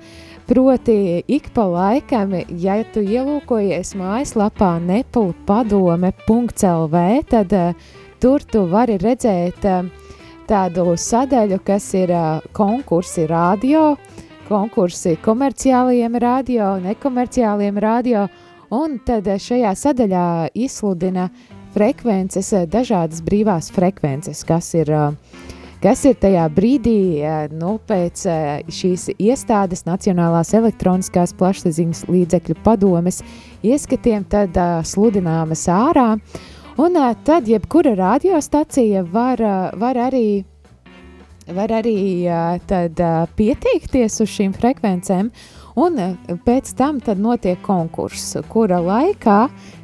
Proti, 0.49 1.21
ik 1.29 1.53
pa 1.53 1.69
laikam, 1.69 2.33
ja 2.57 2.81
tu 2.95 3.05
ielūkojies 3.05 3.93
mājaslapā 3.99 4.81
nepulpadome.lv, 4.87 6.97
tad 7.29 7.53
uh, 7.53 7.75
tur 8.23 8.41
tu 8.47 8.65
vari 8.71 8.97
redzēt 9.03 9.61
uh, 9.67 9.85
tādu 10.49 10.95
sadaļu, 10.97 11.59
kas 11.65 11.91
ir 11.99 12.11
konkursi 12.57 13.27
radio, 13.29 13.97
konkursi 14.49 15.19
komerciālajiem 15.21 16.17
radio, 16.23 16.71
nekomerciālajiem 16.81 17.81
radio, 17.85 18.25
un 18.73 18.97
tad 19.05 19.29
šajā 19.29 19.75
sadaļā 19.77 20.25
izsludina 20.57 21.29
frekvences, 21.75 22.55
dažādas 22.73 23.21
brīvās 23.25 23.69
frekvences, 23.75 24.41
kas 24.49 24.73
ir, 24.79 24.93
kas 25.85 26.05
ir 26.09 26.17
tajā 26.17 26.49
brīdī, 26.57 26.99
nu, 27.53 27.77
pēc 27.85 28.25
šīs 28.73 29.11
iestādes 29.19 29.85
Nacionālās 29.89 30.55
elektroniskās 30.57 31.37
plašsaziņas 31.37 32.07
līdzekļu 32.09 32.57
padomes 32.65 33.21
ieskatiem, 33.61 34.25
tad 34.33 34.57
sludināmas 34.89 35.69
ārā, 35.73 36.15
Un 36.79 36.95
tad 37.25 37.49
jebkura 37.49 37.95
radiostacija 37.95 39.03
var, 39.03 39.41
var 39.75 39.97
arī, 39.99 40.45
var 41.51 41.73
arī 41.75 42.29
tad, 42.71 43.01
pieteikties 43.35 44.21
uz 44.23 44.31
šīm 44.31 44.55
frekvencēm, 44.55 45.33
un 45.75 45.99
pēc 46.47 46.71
tam 46.79 47.01
notiek 47.19 47.59
konkurss, 47.67 48.37
kura 48.53 48.79
laikā 48.79 49.41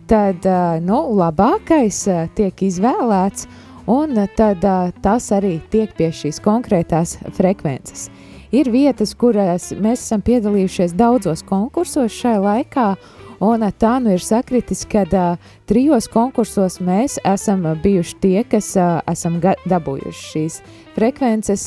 tad, 0.07 0.47
nu, 0.87 1.01
labākais 1.19 1.99
tiek 2.39 2.63
izvēlēts, 2.63 3.49
un 3.91 4.15
tad 4.37 4.63
tas 5.03 5.29
arī 5.35 5.57
tiek 5.75 5.91
pie 5.99 6.13
šīs 6.15 6.39
konkrētās 6.47 7.19
frekvences. 7.35 8.07
Ir 8.55 8.71
vietas, 8.71 9.17
kurās 9.19 9.73
mēs 9.75 10.07
esam 10.07 10.23
piedalījušies 10.23 10.95
daudzos 10.95 11.43
konkursos 11.43 12.15
šai 12.15 12.39
laikā, 12.39 12.93
Un 13.43 13.65
tā 13.79 13.97
nu 14.03 14.13
ir 14.15 14.23
sakritis, 14.23 14.85
ka 14.87 15.03
uh, 15.09 15.39
trijos 15.67 16.07
konkursos 16.13 16.79
mēs 16.85 17.17
esam 17.27 17.65
bijuši 17.83 18.17
tie, 18.23 18.45
kas 18.47 18.75
esam 19.11 19.41
dabūjuši 19.43 20.25
šīs 20.31 20.61
frekvences. 20.95 21.67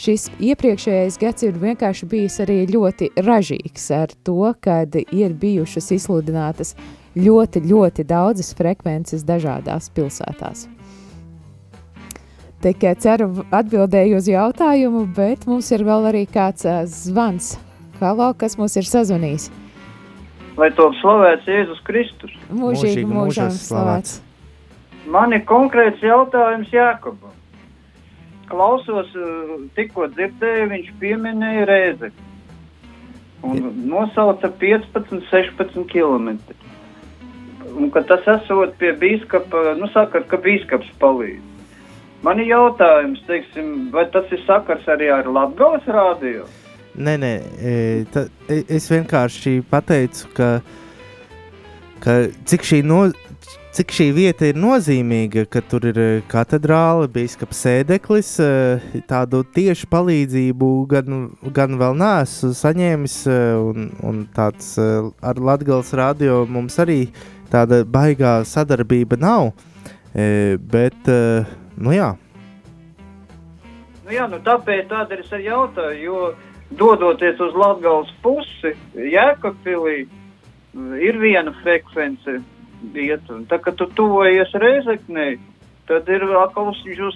Šis 0.00 0.30
iepriekšējais 0.40 1.18
gads 1.20 1.44
ir 1.44 1.58
vienkārši 1.60 2.06
bijis 2.08 2.38
arī 2.40 2.62
ļoti 2.70 3.10
ražīgs 3.20 3.90
ar 3.92 4.14
to, 4.24 4.54
kad 4.64 4.94
ir 4.96 5.34
bijušas 5.36 5.90
izsludinātas 5.98 6.72
ļoti, 7.18 7.60
ļoti 7.68 8.06
daudzas 8.08 8.54
frekvences 8.56 9.26
dažādās 9.28 9.90
pilsētās. 9.92 10.68
Tikai 12.60 12.92
ceru 13.00 13.44
atbildēju 13.56 14.18
uz 14.20 14.28
jautājumu, 14.28 15.06
bet 15.16 15.46
mums 15.48 15.70
ir 15.72 15.84
vēl 15.84 16.10
arī 16.12 16.26
kāds 16.28 16.68
zvans. 16.92 17.54
Halo, 18.00 18.32
kas 18.36 18.56
mums 18.60 18.76
ir 18.80 18.88
sazvanījis? 18.88 19.50
Lai 20.58 20.70
top 20.76 20.96
slavēts 21.00 21.48
Jēzus 21.48 21.82
Kristus. 21.86 22.34
Mūžīgi 22.50 23.04
mūžam 23.08 23.52
slavēts. 23.54 24.20
Man 25.10 25.32
ir 25.34 25.44
konkrēts 25.48 26.02
jautājums 26.04 26.70
Jākobam. 26.74 27.36
Klausos, 28.50 29.12
eh, 29.14 29.52
tikko 29.76 30.08
dzirdēju, 30.10 30.70
viņš 30.72 30.90
pieminēja 31.00 31.66
reizi. 31.66 32.10
Un 33.42 33.86
nosauca 33.88 34.50
15, 34.60 35.22
16 35.30 35.86
km. 35.88 36.38
Un 37.70 37.90
tas 37.90 38.26
esot 38.26 38.76
pie 38.78 38.92
bīskapa, 38.92 39.78
nu 39.78 39.88
saka, 39.94 40.20
ka 40.20 40.36
bīskaps 40.36 40.90
palīdz. 41.00 41.46
Man 42.22 42.40
ir 42.42 42.50
jautājums, 42.50 43.22
teiksim, 43.24 43.90
vai 43.90 44.04
tas 44.12 44.26
ir 44.30 44.42
sakars 44.44 44.84
arī 44.92 45.08
ar 45.14 45.24
Latgales 45.24 45.86
rādio? 45.88 46.44
Nē, 46.98 47.14
nē, 47.22 47.34
e, 47.62 47.72
ta, 48.10 48.24
e, 48.50 48.64
es 48.74 48.88
vienkārši 48.90 49.60
pateicu, 49.70 50.26
ka, 50.34 50.48
ka 52.02 52.16
cik, 52.50 52.66
šī 52.66 52.80
no, 52.82 53.04
cik 53.76 53.94
šī 53.94 54.08
vieta 54.16 54.48
ir 54.50 54.58
nozīmīga, 54.58 55.44
ka 55.46 55.62
tur 55.70 55.86
ir 55.86 56.00
e, 56.02 56.08
katedrāle, 56.30 57.06
biskups 57.14 57.62
sēdeklis. 57.62 58.32
Tādu 59.10 59.44
tieši 59.54 59.86
palīdzību 59.92 60.72
gan, 60.90 61.22
gan 61.54 61.78
vēl 61.78 61.94
neesmu 62.02 62.50
saņēmis, 62.58 63.16
un, 63.70 63.92
un 64.02 64.24
tāds 64.34 64.74
ar 64.80 65.38
Latvijas 65.38 65.94
radio 65.94 66.42
mums 66.50 66.80
arī 66.82 67.04
tāda 67.54 67.84
baigā 67.86 68.40
sadarbība 68.42 69.20
nav. 69.20 69.52
Bet, 70.10 71.06
nu 71.78 71.94
jā. 71.94 72.16
Nu 74.02 74.16
jā, 74.16 74.24
nu 74.26 74.40
tāpēc 74.42 74.88
tādēļ 74.90 75.20
es 75.22 75.34
arī 75.36 75.44
jautāju, 75.46 75.98
jo 76.02 76.22
dodoties 76.78 77.40
uz 77.40 77.54
Latvijas 77.54 78.10
pusi, 78.22 78.74
Jēkabpilī, 78.94 80.06
ir 81.02 81.18
viena 81.20 81.52
frekvence 81.62 82.40
vieta. 82.94 83.40
Tā 83.50 83.58
kā 83.62 83.74
tu 83.76 83.88
tuvojies 83.96 84.52
Reizeknei, 84.62 85.38
tad 85.90 86.08
ir 86.08 86.24
atkal 86.38 86.70
uz 86.72 86.80
citu 86.84 87.10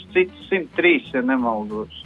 103, 0.51 1.14
ja 1.14 1.23
nemaldos. 1.23 2.03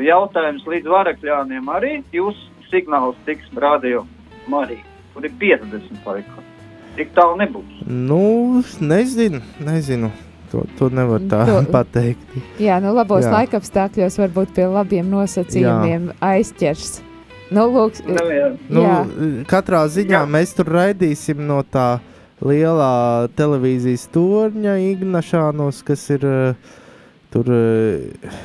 Jautājums 0.00 0.64
līdz 0.66 0.90
varakļāniem 0.90 1.68
arī 1.70 1.98
jūs 2.14 2.38
signāls 2.70 3.18
tiks 3.28 3.46
radio 3.60 4.02
Marī, 4.50 4.80
kur 5.14 5.26
ir 5.26 5.34
50 5.40 6.08
laikā. 6.08 6.42
Tik 6.94 7.10
tālu 7.14 7.38
nebūs. 7.40 7.82
Nu, 7.86 8.62
nezinu, 8.80 9.42
nezinu. 9.62 10.10
To, 10.54 10.62
to 10.78 10.88
nevar 10.94 11.24
tā 11.26 11.42
to, 11.48 11.58
pateikt. 11.74 12.38
Jā, 12.62 12.78
nu 12.82 12.92
labos 12.94 13.26
jā. 13.26 13.32
laikapstākļos 13.40 14.20
varbūt 14.22 14.54
pie 14.54 14.68
labiem 14.70 15.08
nosacījumiem 15.10 16.12
jā. 16.12 16.18
aizķers. 16.30 16.92
Nu, 17.54 17.66
lūk, 17.74 17.98
nu, 18.06 18.22
jā. 18.30 18.48
Nu, 18.70 18.84
jā. 18.86 18.98
Katrā 19.50 19.82
ziņā 19.90 20.20
jā. 20.20 20.28
mēs 20.30 20.54
tur 20.54 20.70
raidīsim 20.76 21.42
no 21.48 21.58
tā 21.66 21.98
lielā 22.44 23.26
televīzijas 23.38 24.06
torņa 24.14 24.78
Ignašānos, 24.92 25.82
kas 25.86 26.06
ir 26.14 26.28
uh, 26.28 26.78
tur 27.34 27.50
uh, 27.50 28.38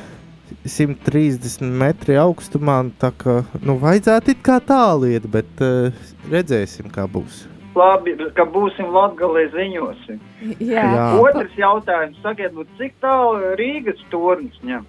130 0.66 1.62
metri 1.62 2.18
augstumā. 2.18 2.82
Tā 2.98 3.14
kā 3.14 3.40
nu, 3.62 3.78
vajadzētu 3.78 4.34
it 4.34 4.44
kā 4.46 4.58
tālu 4.66 5.14
iet, 5.14 5.30
bet 5.30 5.64
uh, 5.64 6.10
redzēsim, 6.32 6.90
kā 6.90 7.06
būs 7.06 7.46
labi, 7.76 8.16
ka 8.36 8.46
būsim 8.48 8.90
Latgalē 8.94 9.46
ziņosim. 9.54 10.18
Jā. 10.58 10.84
Jā. 10.84 11.06
Otrs 11.20 11.54
jautājums, 11.58 12.18
sakiet, 12.24 12.56
cik 12.78 12.96
tālu 13.02 13.54
Rīgas 13.60 14.00
tornis 14.12 14.56
ņem? 14.66 14.86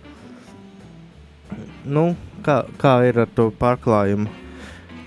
Nu, 1.86 2.12
kā, 2.46 2.62
kā 2.82 3.02
ir 3.10 3.22
ar 3.24 3.32
to 3.36 3.50
pārklājumu? 3.60 4.30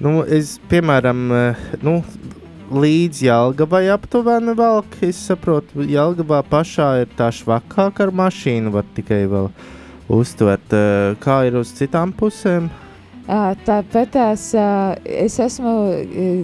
Nu, 0.03 0.19
es, 0.27 0.57
piemēram, 0.69 1.29
nu, 1.87 1.95
līdz 2.75 3.23
Jālgavai 3.29 3.87
aptuveni 3.95 4.55
velk, 4.59 4.99
es 5.07 5.21
saprotu, 5.31 5.85
Jālgavā 5.89 6.43
pašā 6.51 6.91
ir 7.05 7.13
tā 7.19 7.31
švakāk 7.35 8.03
ar 8.03 8.15
mašīnu, 8.15 8.73
var 8.75 8.89
tikai 8.97 9.25
vēl 9.31 9.51
uztvert, 10.13 10.75
kā 11.23 11.39
ir 11.49 11.61
uz 11.61 11.73
citām 11.79 12.13
pusēm. 12.17 12.69
Tāpēc 13.25 14.17
es 14.21 15.39
esmu 15.41 15.73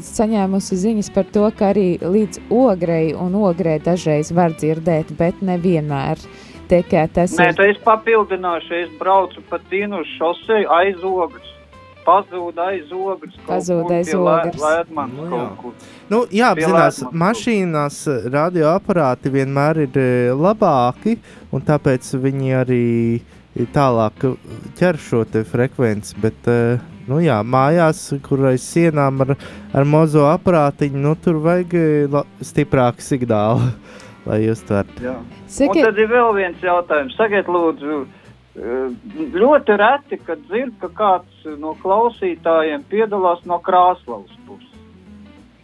saņēmusi 0.00 0.78
ziņas 0.80 1.10
par 1.12 1.26
to, 1.28 1.44
ka 1.52 1.74
arī 1.74 1.98
līdz 2.00 2.40
ogrei 2.48 3.12
un 3.12 3.36
ogrei 3.36 3.76
dažreiz 3.84 4.32
var 4.32 4.56
dzirdēt, 4.56 5.12
bet 5.18 5.42
nevienmēr. 5.44 6.22
Tikai 6.70 7.08
tas 7.12 7.34
Nē, 7.36 7.50
ir. 7.50 7.56
Nē, 7.58 7.70
es 7.74 7.80
papildināšu, 7.84 8.74
es 8.86 8.90
braucu 8.96 9.42
pa 9.50 9.58
tīnu 9.68 10.04
šoseju 10.16 10.70
aiz 10.70 11.02
ogres. 11.04 11.48
Pazūd 12.06 12.60
aiz 12.62 12.92
ogres. 12.94 13.34
Pazūd 13.44 13.90
aiz 13.92 14.12
ogres. 14.16 14.56
Lēdmans 14.62 15.18
nu, 15.18 15.26
kaut 15.34 15.58
kur. 15.60 15.74
Nu, 16.08 16.22
jā, 16.32 16.54
apzinās, 16.54 17.02
mašīnās 17.12 17.98
radioaparāti 18.32 19.34
vienmēr 19.34 19.82
ir 19.84 20.00
labāki, 20.38 21.18
un 21.52 21.66
tāpēc 21.66 22.08
viņi 22.22 22.56
arī 22.62 22.86
uh, 23.18 23.36
tālāk 23.74 24.26
ķer 24.78 24.98
šo 25.00 25.24
frekvenci. 25.26 26.16
Bet, 26.22 26.46
eh, 26.48 26.78
nu, 27.08 27.20
jā, 27.24 27.40
mājās, 27.42 28.20
kur 28.26 28.46
aiz 28.52 28.62
sienām 28.62 29.20
ar, 29.26 29.36
ar 29.74 29.84
mozo 29.84 30.26
aparātiņu, 30.30 31.02
nu, 31.06 31.16
tur 31.16 31.40
vajag 31.42 31.76
la, 32.10 32.24
stiprāku 32.40 33.02
signālu, 33.02 33.72
lai 34.28 34.42
jūs 34.44 34.62
tvertu. 34.68 35.04
Jā. 35.04 35.18
Saki, 35.46 35.82
Un 35.82 35.90
tad 35.90 35.98
ir 35.98 36.10
vēl 36.10 36.32
viens 36.38 36.62
jautājums. 36.62 37.16
Sakiet, 37.18 37.50
lūdzu, 37.50 38.04
ļoti 39.34 39.76
reti, 39.78 40.18
kad 40.26 40.42
dzird, 40.48 40.74
ka 40.80 40.90
kāds 40.94 41.46
no 41.58 41.76
klausītājiem 41.82 42.82
piedalās 42.90 43.44
no 43.46 43.60
Krāslavas 43.62 44.34
puses. 44.46 44.69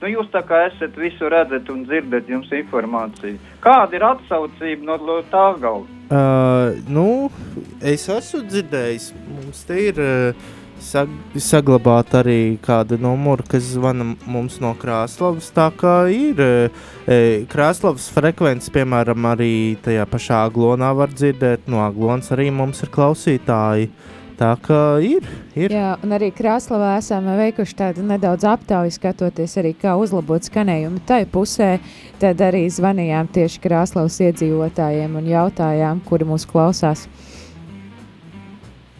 Nu, 0.00 0.10
jūs 0.12 0.28
tā 0.32 0.42
kā 0.44 0.66
esat 0.68 0.96
visu 1.00 1.30
redzat 1.32 1.70
un 1.72 1.86
dzirdat 1.88 2.28
jums 2.28 2.50
informāciju. 2.52 3.38
Kāda 3.64 3.96
ir 3.96 4.04
atsaucība 4.04 4.84
no 4.84 5.20
tā 5.32 5.46
galda? 5.62 5.88
Uh, 6.06 6.76
nu, 6.86 7.06
es 7.82 8.04
esmu 8.12 8.44
dzirdējis, 8.46 9.08
mums 9.26 9.64
te 9.66 9.78
ir 9.88 9.96
uh, 9.98 10.44
sag 10.78 11.10
saglabāt 11.40 12.12
arī 12.14 12.58
kādu 12.62 12.98
numuru, 13.00 13.42
kas 13.48 13.64
zvana 13.72 14.12
mums 14.28 14.60
no 14.62 14.74
Krāslavas. 14.78 15.48
Tā 15.56 15.70
kā 15.80 15.96
ir 16.12 16.44
uh, 16.44 16.84
Krāslavas 17.50 18.10
frekvences, 18.14 18.70
piemēram, 18.76 19.26
arī 19.32 19.54
tajā 19.82 20.04
pašā 20.12 20.44
aglonā 20.46 20.92
var 20.94 21.10
dzirdēt. 21.16 21.66
No 21.72 21.80
aglonas 21.86 22.30
arī 22.36 22.50
mums 22.54 22.84
ir 22.84 22.92
klausītāji. 22.92 23.90
Tā 24.36 24.50
kā 24.60 24.98
ir. 25.00 25.24
ir. 25.56 25.72
Jā, 25.72 25.94
un 26.04 26.12
arī 26.12 26.28
Krasnodarbā 26.36 26.98
esam 27.00 27.24
veikuši 27.38 27.76
tādu 27.78 28.02
nedaudz 28.04 28.44
aptauju, 28.44 28.92
skatoties 28.92 29.56
arī, 29.62 29.72
kā 29.80 29.94
uzlabot 29.96 30.44
skanējumu. 30.44 31.00
Tai 31.08 31.22
pusē 31.32 31.78
tad 32.20 32.42
arī 32.44 32.66
zvanījām 32.68 33.30
tieši 33.32 33.62
Krasnodarbas 33.64 34.18
iedzīvotājiem 34.26 35.16
un 35.16 35.30
jautājām, 35.32 36.04
kuri 36.04 36.28
mūs 36.28 36.44
klausās. 36.50 37.06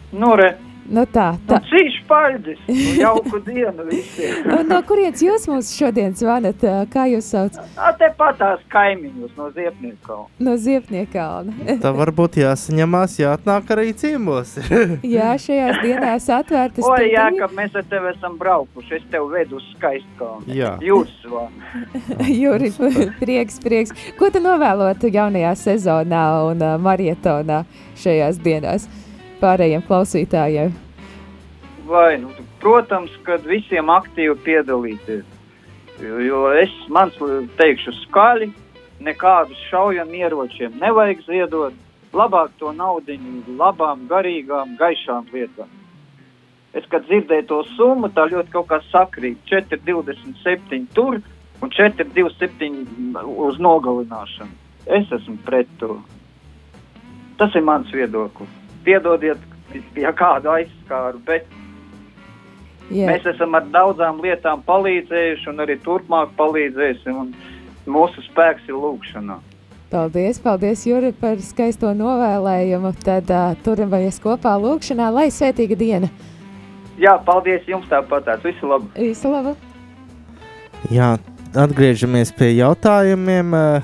Nu, 0.09 0.33
re, 0.39 0.55
Nu 0.87 1.03
tā, 1.03 1.33
tā. 1.47 1.57
nu, 1.59 1.67
cīši 1.67 2.03
paļģis, 2.07 2.59
nu, 2.69 2.75
jauku 3.01 3.39
dienu 3.43 3.85
visiem. 3.89 4.45
Un 4.55 4.69
no 4.71 4.77
kurienes 4.87 5.19
jūs 5.23 5.47
mums 5.51 5.71
šodien 5.75 6.13
zvanat? 6.15 6.61
Kā 6.93 7.03
jūs 7.11 7.27
sauc? 7.33 7.57
A, 7.75 7.91
te 7.99 8.07
patās 8.15 8.61
kaimiņus 8.71 9.33
no 9.35 9.49
Ziepniekau. 9.55 10.19
No 10.39 10.55
Ziepniekalna. 10.61 11.77
Tā 11.83 11.91
varbūt 11.97 12.39
jāsaņemās, 12.39 13.17
jāatnāk 13.19 13.73
arī 13.75 13.91
ciemos. 13.99 14.53
Jā, 15.17 15.33
šajās 15.41 15.81
dienās 15.83 16.29
atvērtas. 16.37 16.85
Oi, 16.87 17.09
jā, 17.11 17.27
studija. 17.27 17.47
ka 17.47 17.49
mēs 17.57 17.75
ar 17.75 17.87
tevi 17.91 18.11
esam 18.13 18.37
braukuši. 18.39 18.93
Es 18.97 19.09
tev 19.11 19.27
vedu 19.33 19.59
uz 19.59 19.65
skaistkalnu. 19.73 20.47
Jā. 20.55 20.75
Jūs 20.83 21.11
vēl. 21.27 21.49
Juri, 22.41 22.71
prieks, 23.19 23.59
prieks. 23.63 24.07
Ko 24.19 24.31
tu 24.31 24.41
novēlotu 24.43 25.11
jaunajā 25.11 25.51
sezonā 25.59 26.23
un 26.47 26.63
uh, 26.63 26.77
marietonā 26.81 27.63
šajās 27.99 28.39
dienās 28.43 28.87
pārējiem 29.41 29.83
klausītājiem? 29.87 30.75
Vai, 31.87 32.17
nu, 32.19 32.33
protams, 32.61 33.13
kad 33.23 33.45
visiem 33.47 33.89
aktīvi 33.93 34.35
piedalīties. 34.43 35.25
Jo, 36.03 36.41
es, 36.53 36.73
mans, 36.93 37.15
teikšu, 37.57 37.93
skaļi, 38.03 38.51
nekādus 39.01 39.61
šaujam 39.71 40.11
ieročiem 40.13 40.75
nevajag 40.81 41.23
ziedot. 41.25 41.83
Labāk 42.17 42.53
to 42.59 42.71
naudiņu 42.73 43.57
labām, 43.59 44.05
garīgām, 44.09 44.77
gaišām 44.79 45.27
lietām. 45.33 45.71
Es, 46.77 46.85
kad 46.91 47.07
dzirdēju 47.07 47.47
to 47.49 47.57
summu, 47.75 48.09
tā 48.13 48.27
ļoti 48.31 48.53
kaut 48.53 48.69
kā 48.69 48.79
sakrīt. 48.91 49.39
4,27 49.49 50.85
tur 50.95 51.19
un 51.61 51.73
4,27 51.73 53.17
uz 53.47 53.59
nogalināšanu. 53.63 54.53
Es 54.97 55.11
esmu 55.11 55.37
pret 55.45 55.71
to. 55.81 55.97
Tas 57.37 57.55
ir 57.57 57.65
mans 57.65 57.91
viedoklis. 57.93 58.56
Piedodiet, 58.87 59.41
ja 59.99 60.13
kādu 60.15 60.53
aizskāru, 60.55 61.19
bet 61.27 61.45
Jā, 62.87 63.09
Mēs 63.11 63.25
esam 63.27 63.51
ar 63.57 63.65
daudzām 63.67 64.21
lietām 64.23 64.61
palīdzējuši 64.63 65.49
un 65.51 65.57
arī 65.59 65.75
turpmāk 65.83 66.29
palīdzēsim. 66.39 67.17
un 67.19 67.33
Mūsu 67.87 68.23
spēks 68.23 68.67
ir 68.67 68.75
lūkšanā. 68.79 69.37
paldies, 69.91 70.39
paldies, 70.43 70.85
Juri, 70.87 71.11
par 71.15 71.35
skaisto 71.39 71.91
novēlējumu. 71.95 72.93
Tad 73.03 73.31
uh, 73.31 73.55
turamies 73.63 74.19
kopā 74.23 74.55
lūkšanā, 74.59 75.11
lai 75.11 75.27
svētīga 75.31 75.75
diena. 75.79 76.09
Jā, 76.99 77.17
paldies 77.27 77.67
jums 77.67 77.87
tāpat. 77.91 78.27
Visu 78.43 78.67
labu! 78.67 78.87
Visu 78.95 79.31
labu! 79.31 79.55
Jā, 80.91 81.17
atgriežamies 81.55 82.31
pie 82.35 82.53
jautājumiem. 82.57 83.53
eh, 83.55 83.81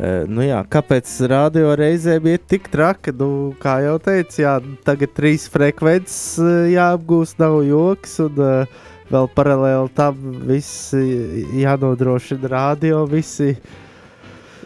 Nu 0.00 0.40
jā, 0.40 0.62
kāpēc 0.72 1.10
radio 1.28 1.74
reizē 1.76 2.14
bija 2.24 2.40
tik 2.40 2.70
traki? 2.72 3.12
Nu, 3.20 3.52
kā 3.60 3.80
jau 3.84 3.98
teicu, 4.00 4.38
jā, 4.46 4.54
tagad 4.86 5.12
trīs 5.12 5.44
frekvences 5.52 6.38
eh, 6.40 6.70
jāapgūst, 6.72 7.36
nav 7.42 7.58
joks. 7.68 8.14
Un, 8.24 8.40
uh, 8.40 8.86
vēl 9.10 9.28
paralēli 9.34 9.92
tam 9.98 10.18
viss 10.48 10.94
eh, 10.96 11.42
jānodrošina 11.60 12.50
radio, 12.52 13.04
visi 13.10 13.52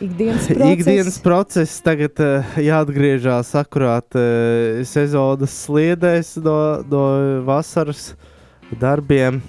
Ikdienas 0.04 0.46
process. 0.50 0.72
ikdienas 0.76 1.18
process. 1.24 1.74
Tagad 1.82 2.22
uh, 2.22 2.54
jāatgriežas 2.60 3.54
akurāt 3.58 4.18
uh, 4.18 4.84
sezonas 4.86 5.58
sliedēs 5.64 6.36
no, 6.44 6.56
no 6.90 7.04
vasaras 7.46 8.12
darbiem. 8.80 9.42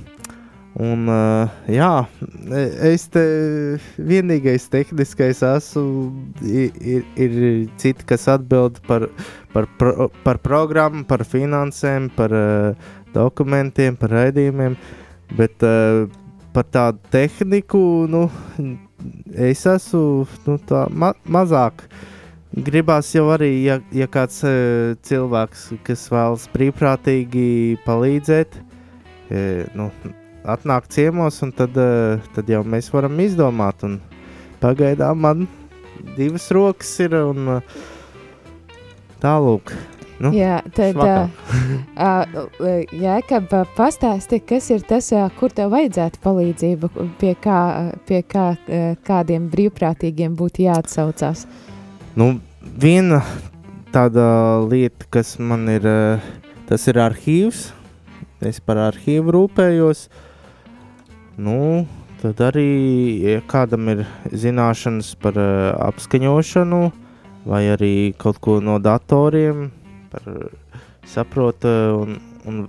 Un, 0.75 1.05
uh, 1.07 1.47
jā, 1.71 2.03
es 2.83 3.05
te 3.07 3.21
vienīgais 3.95 4.65
tehniskais 4.67 5.39
esmu. 5.47 6.09
Ir, 6.43 7.05
ir 7.15 7.37
citi, 7.79 8.03
kas 8.09 8.27
atbild 8.33 8.81
par, 8.83 9.05
par, 9.53 9.69
pro, 9.79 10.09
par 10.25 10.41
programmu, 10.43 11.05
par 11.07 11.23
finansēm, 11.23 12.09
par 12.17 12.35
uh, 12.35 12.89
dokumentiem, 13.15 13.95
par 13.95 14.11
raidījumiem. 14.17 14.75
Bet 15.39 15.63
uh, 15.63 16.09
par 16.51 16.67
tādu 16.75 16.99
tehniku, 17.13 17.79
nu, 18.11 18.25
es 19.31 19.63
esmu 19.71 20.27
nu, 20.49 20.57
tā, 20.67 20.83
ma 20.91 21.13
mazāk. 21.23 21.87
Gribās 22.67 23.13
jau 23.15 23.29
arī, 23.31 23.53
ja, 23.63 23.79
ja 23.95 24.09
kāds 24.11 24.43
uh, 24.43 24.99
cilvēks, 25.07 25.69
kas 25.87 26.05
vēlas 26.11 26.51
brīvprātīgi 26.51 27.47
palīdzēt, 27.87 28.59
e, 29.31 29.41
nu, 29.75 29.89
atnāk 30.45 30.89
ciemos, 30.93 31.41
un 31.45 31.51
tad, 31.55 31.75
uh, 31.79 32.21
tad 32.35 32.49
jau 32.51 32.61
mēs 32.67 32.91
varam 32.93 33.19
izdomāt. 33.23 33.83
Un 33.87 33.99
pagaidām 34.61 35.19
man 35.25 35.49
divas 36.17 36.47
rokas 36.55 36.93
ir 37.03 37.17
un 37.19 37.57
uh, 37.57 37.75
tālūk. 39.23 39.73
Nu, 40.23 40.31
Jā, 40.31 40.61
tad, 40.71 40.95
švakā. 40.95 41.25
uh, 42.07 42.85
Jēkab, 42.95 43.49
pastāsti, 43.75 44.39
kas 44.47 44.69
ir 44.71 44.85
tas, 44.87 45.09
ā, 45.11 45.25
kur 45.39 45.51
tev 45.51 45.73
vajadzētu 45.75 46.21
palīdzību, 46.23 46.91
pie, 47.19 47.33
kā, 47.43 47.59
pie 48.07 48.21
kā, 48.23 48.53
ā, 48.55 48.85
kādiem 49.05 49.49
brīvprātīgiem 49.51 50.37
būtu 50.39 50.69
jāatsaucās. 50.69 51.43
Nu, 52.15 52.37
viena 52.63 53.19
tāda 53.95 54.59
lieta, 54.67 55.07
kas 55.09 55.37
man 55.39 55.69
ir, 55.71 55.85
eh, 55.87 56.19
tas 56.67 56.87
ir 56.87 56.99
arhīvs. 56.99 57.71
Es 58.41 58.59
par 58.59 58.77
arhīvu 58.91 59.31
rūpējos. 59.31 60.09
Nu, 61.35 61.83
tad 62.21 62.39
arī, 62.39 62.69
ja 63.19 63.41
kādam 63.43 63.89
ir 63.91 64.05
zināšanas 64.31 65.09
par 65.19 65.35
uh, 65.35 65.73
apskaņošanu, 65.83 66.79
vai 67.45 67.65
arī 67.73 67.95
kaut 68.17 68.39
ko 68.43 68.61
no 68.63 68.77
datoriem, 68.79 69.67
par, 70.13 70.29
uh, 70.31 70.79
saprot 71.11 71.67
uh, 71.67 71.91
un, 71.99 72.21
un 72.47 72.61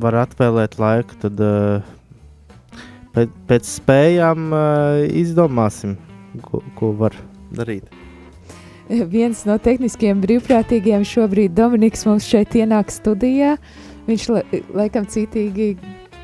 var 0.00 0.16
atvēlēt 0.22 0.78
laiku, 0.80 1.18
tad 1.26 1.42
uh, 1.44 1.84
pēc, 3.12 3.34
pēc 3.50 3.68
spējām 3.68 4.48
uh, 4.48 5.04
izdomāsim, 5.12 5.98
ko, 6.46 6.62
ko 6.78 6.94
var 7.04 7.16
darīt. 7.52 7.92
Viens 8.88 9.44
no 9.48 9.56
tehniskiem 9.60 10.24
brīvprātīgiem 10.24 11.04
šobrīd 11.08 11.52
Dominiks 11.56 12.04
mums 12.08 12.26
šeit 12.28 12.56
ienāk 12.56 12.92
studijā. 12.92 13.54
Viņš 14.04 14.24
la, 14.32 14.42
laikam 14.76 15.06
citīgi 15.08 15.70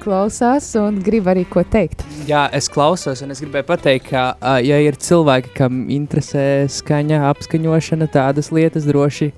klausās 0.01 0.69
un 0.81 0.99
grib 1.05 1.29
arī 1.31 1.45
ko 1.49 1.63
teikt. 1.67 2.03
Jā, 2.29 2.47
es 2.57 2.69
klausos, 2.73 3.23
un 3.25 3.35
es 3.35 3.43
gribēju 3.43 3.67
pateikt, 3.69 4.09
ka, 4.11 4.25
ja 4.65 4.81
ir 4.83 4.99
cilvēki, 5.01 5.53
kam 5.57 5.83
interesē 5.93 6.65
skaņa, 6.71 7.23
apskaņošana, 7.31 8.09
tādas 8.13 8.51
lietas, 8.55 8.89
droši, 8.89 9.31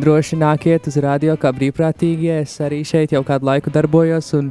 droši 0.00 0.40
nākiet 0.40 0.88
uz 0.90 0.98
radio 1.04 1.36
kā 1.40 1.52
brīvprātīgie. 1.54 2.40
Es 2.42 2.56
arī 2.64 2.82
šeit 2.88 3.14
jau 3.16 3.24
kādu 3.26 3.50
laiku 3.50 3.72
darbojos, 3.74 4.32
un, 4.38 4.50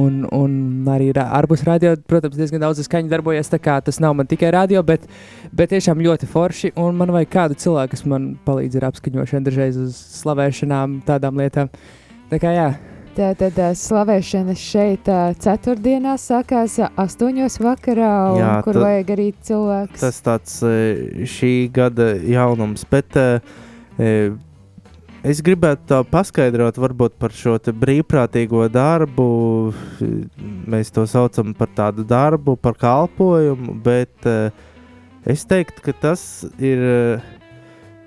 un, 0.00 0.20
un 0.36 0.52
arī 0.92 1.10
ārpus 1.22 1.64
radio, 1.68 1.96
protams, 2.08 2.38
diezgan 2.40 2.64
daudz 2.64 2.82
skaņu 2.86 3.12
darbojos. 3.12 3.52
tā 3.52 3.60
kā 3.62 3.80
Tas 3.84 4.00
nav 4.00 4.16
man 4.16 4.30
tikai 4.30 4.52
radio, 4.56 4.84
bet, 4.86 5.08
bet 5.52 5.74
tiešām 5.74 6.00
ļoti 6.06 6.30
forši. 6.30 6.74
Un 6.80 6.96
man 7.00 7.12
vajag 7.16 7.34
kādu 7.34 7.58
cilvēku, 7.66 7.96
kas 7.96 8.06
man 8.08 8.32
palīdz 8.46 8.80
ar 8.80 8.90
apskaņošanu, 8.92 9.48
dažreiz 9.50 9.80
uz 9.80 9.98
slavēšanām, 10.22 11.02
tādām 11.08 11.42
lietām. 11.42 11.72
Tā 12.30 12.38
kā 12.38 12.54
jā, 12.54 12.70
Tātad 13.20 13.58
ā, 13.60 13.66
slavēšana 13.76 14.54
šeit 14.56 15.08
ā, 15.12 15.34
ceturtdienā 15.36 16.14
sākās 16.16 16.78
astoņos 16.88 17.58
vakarā, 17.60 18.12
un, 18.32 18.38
Jā, 18.40 18.52
kur 18.64 18.78
ta- 18.78 18.84
vajag 18.86 19.10
arī 19.12 19.26
cilvēks. 19.44 20.00
Tas 20.00 20.20
tāds 20.24 20.54
šī 21.28 21.50
gada 21.76 22.14
jaunums, 22.16 22.86
bet 22.88 23.18
es 25.20 25.42
gribētu 25.44 25.98
paskaidrot 26.08 26.80
varbūt 26.80 27.18
par 27.20 27.34
šo 27.36 27.58
brīvprātīgo 27.82 28.64
darbu. 28.72 29.26
Mēs 30.70 30.88
to 30.96 31.04
saucam 31.10 31.52
par 31.58 31.68
tādu 31.76 32.06
darbu, 32.08 32.56
par 32.56 32.78
kalpojumu, 32.80 33.76
bet 33.84 34.30
es 35.28 35.44
teiktu, 35.44 35.84
ka 35.90 35.92
tas 36.08 36.24
ir. 36.56 37.20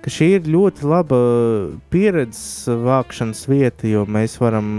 Ka 0.04 0.12
šī 0.12 0.30
ir 0.38 0.52
ļoti 0.52 0.88
laba 0.90 1.18
pieredzes 1.94 2.68
vākšanas 2.68 3.46
vieta, 3.48 3.88
jo 3.88 4.04
mēs 4.04 4.36
varam, 4.42 4.76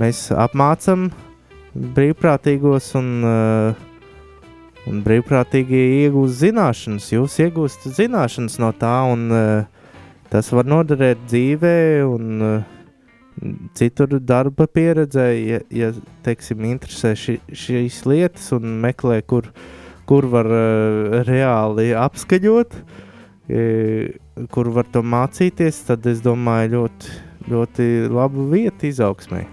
mēs 0.00 0.30
apmācām 0.32 1.10
brīvprātīgos 1.72 2.94
un 3.00 3.10
Un 4.90 4.98
brīvprātīgi 5.04 5.78
iegūst 6.02 6.40
zināšanas, 6.40 7.12
jūs 7.12 7.36
iegūstat 7.44 7.94
zināšanas 8.00 8.58
no 8.58 8.72
tā, 8.74 8.96
un 9.12 9.28
tas 10.32 10.48
var 10.50 10.66
noderēt 10.66 11.20
dzīvē 11.28 11.76
un 12.02 12.64
citur 13.78 14.16
darba 14.18 14.66
pieredzē, 14.66 15.28
ja, 15.38 15.60
ja 15.70 15.92
teiksim, 16.26 16.66
interesē 16.66 17.14
ši, 17.18 17.36
šīs 17.54 18.00
lietas 18.10 18.50
un 18.56 18.74
meklē, 18.82 19.20
kur, 19.22 19.52
kur 20.10 20.26
var 20.34 20.50
reāli 21.30 21.92
apskaņot, 22.02 22.74
uh, 22.74 23.08
kur 24.50 24.70
var 24.72 24.86
to 24.92 25.02
mācīties, 25.04 25.82
tad 25.88 26.06
es 26.08 26.22
domāju 26.24 26.76
ļoti, 26.76 27.18
ļoti 27.52 27.88
labu 28.12 28.46
vietu 28.52 28.88
izaugsmai. 28.88 29.44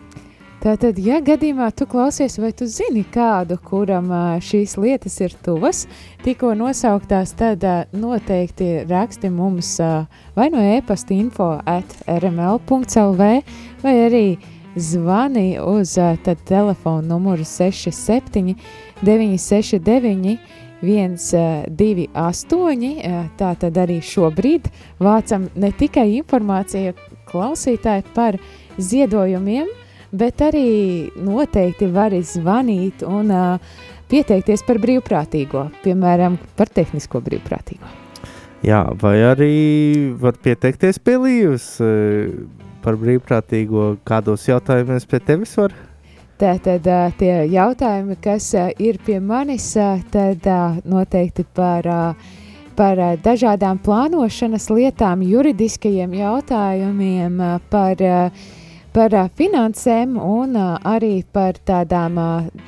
Tātad, 0.60 0.98
ja 1.00 1.22
gadījumā 1.24 1.70
tu 1.72 1.86
klausies, 1.88 2.34
vai 2.36 2.50
tu 2.52 2.66
zini 2.68 3.06
kādu, 3.08 3.56
kuram 3.64 4.10
šīs 4.44 4.74
lietas 4.76 5.16
ir 5.24 5.32
tuvas, 5.46 5.86
tikko 6.26 6.52
nosauktās, 6.60 7.32
tad 7.40 7.64
noteikti 7.96 8.84
raksti 8.90 9.32
mums 9.32 9.78
vai 10.36 10.50
no 10.52 10.60
e-pasta 10.76 11.16
info 11.16 11.54
at 11.64 11.96
rml.lv 12.12 13.30
vai 13.86 13.96
arī 14.04 14.26
zvani 14.76 15.48
uz 15.64 15.96
telefonu 16.44 17.08
numuru 17.08 17.48
67 17.48 18.56
969 19.02 20.38
128. 20.82 22.90
Tā 23.40 23.56
tad 23.60 23.78
arī 23.84 23.98
šobrīd 24.06 24.64
vācam 25.00 25.50
ne 25.60 25.72
tikai 25.76 26.08
informāciju 26.20 26.94
klausītāji 27.30 28.04
par 28.16 28.34
ziedojumiem, 28.80 29.68
bet 30.12 30.42
arī 30.42 31.10
noteikti 31.20 31.86
var 31.94 32.12
zvanīt 32.26 33.04
un 33.06 33.32
uh, 33.32 33.60
pieteikties 34.10 34.64
par 34.66 34.80
brīvprātīgo, 34.82 35.68
piemēram, 35.84 36.38
par 36.58 36.70
tehnisko 36.74 37.22
brīvprātīgo. 37.26 37.86
Jā, 38.66 38.82
vai 39.00 39.16
arī 39.24 39.54
var 40.20 40.36
pieteikties 40.44 41.00
pie 41.00 41.16
Līvas 41.22 41.68
par 42.84 42.98
brīvprātīgo, 43.00 43.94
kādos 44.08 44.48
jautājumos 44.50 45.08
pie 45.08 45.20
tevis 45.24 45.54
var? 45.60 45.76
Tātad 46.40 46.86
tie 47.20 47.34
jautājumi, 47.52 48.16
kas 48.24 48.54
ir 48.80 49.00
pie 49.04 49.18
manis, 49.20 49.74
tad 50.14 50.46
noteikti 50.88 51.44
par, 51.56 51.90
par 52.80 53.02
dažādām 53.26 53.82
plānošanas 53.84 54.70
lietām, 54.72 55.26
juridiskajiem 55.28 56.16
jautājumiem, 56.22 57.42
par 57.70 58.06
par 58.94 59.14
finansēm 59.38 60.16
un 60.20 60.56
arī 60.58 61.22
par 61.34 61.58
tādām 61.66 62.18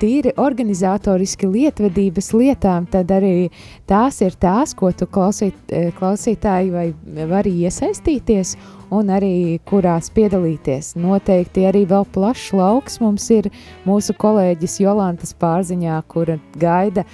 tīri 0.01 0.33
organizatoriski 0.39 1.49
lietvedības 1.49 2.31
lietām, 2.35 2.85
tad 2.91 3.11
arī 3.13 3.49
tās 3.89 4.21
ir 4.21 4.37
tās, 4.39 4.75
ko 4.77 4.91
tu 4.93 5.07
klausīt, 5.09 5.73
klausītāji 5.97 6.71
vai 6.73 6.87
vari 7.29 7.53
iesaistīties 7.65 8.55
un 8.91 9.11
arī 9.13 9.59
kurās 9.65 10.11
piedalīties. 10.13 10.95
Noteikti 10.99 11.65
arī 11.69 11.85
vēl 11.89 12.07
plašs 12.13 12.51
lauks 12.57 12.99
mums 13.01 13.29
ir 13.33 13.51
mūsu 13.87 14.15
kolēģis 14.19 14.81
Jolantas 14.83 15.35
pārziņā, 15.41 16.01
kura 16.11 16.39
gaida 16.59 17.05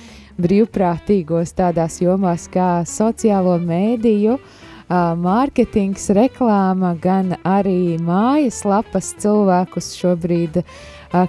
brīvprātīgos 0.42 1.56
tādās 1.58 2.02
jomās 2.02 2.50
kā 2.54 2.82
sociālo 2.86 3.58
mēdīju, 3.62 4.38
uh, 4.38 4.66
mārketings, 4.90 6.10
reklāma, 6.16 6.96
gan 7.02 7.36
arī 7.44 7.98
mājaslapas 8.00 9.14
cilvēkus 9.20 9.92
šobrīd, 10.00 10.62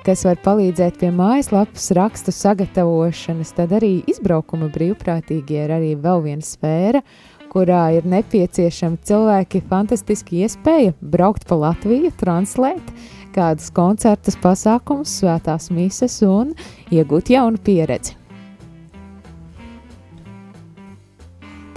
kas 0.04 0.24
var 0.26 0.38
palīdzēt 0.44 1.00
pie 1.00 1.10
mājaslapas 1.14 1.90
rakstu 1.98 2.34
sagatavošanas, 2.34 3.54
tad 3.56 3.74
arī 3.78 4.02
izbraukuma 4.06 4.70
brīvprātīgi 4.74 5.58
ir 5.64 5.74
arī 5.74 5.94
vēl 5.98 6.22
viena 6.26 6.46
sfēra, 6.46 7.02
kurā 7.50 7.84
ir 7.96 8.06
nepieciešami 8.06 9.00
cilvēki, 9.08 9.64
fantastiski 9.70 10.44
iespēja 10.44 10.94
braukt 11.00 11.48
pa 11.48 11.58
Latviju, 11.58 12.12
translēt 12.20 12.92
kādus 13.34 13.72
koncertus, 13.74 14.38
pasākumus, 14.42 15.18
svētās 15.20 15.70
mises 15.74 16.20
un 16.26 16.54
iegūt 16.94 17.32
jaunu 17.34 17.58
pieredzi. 17.64 18.27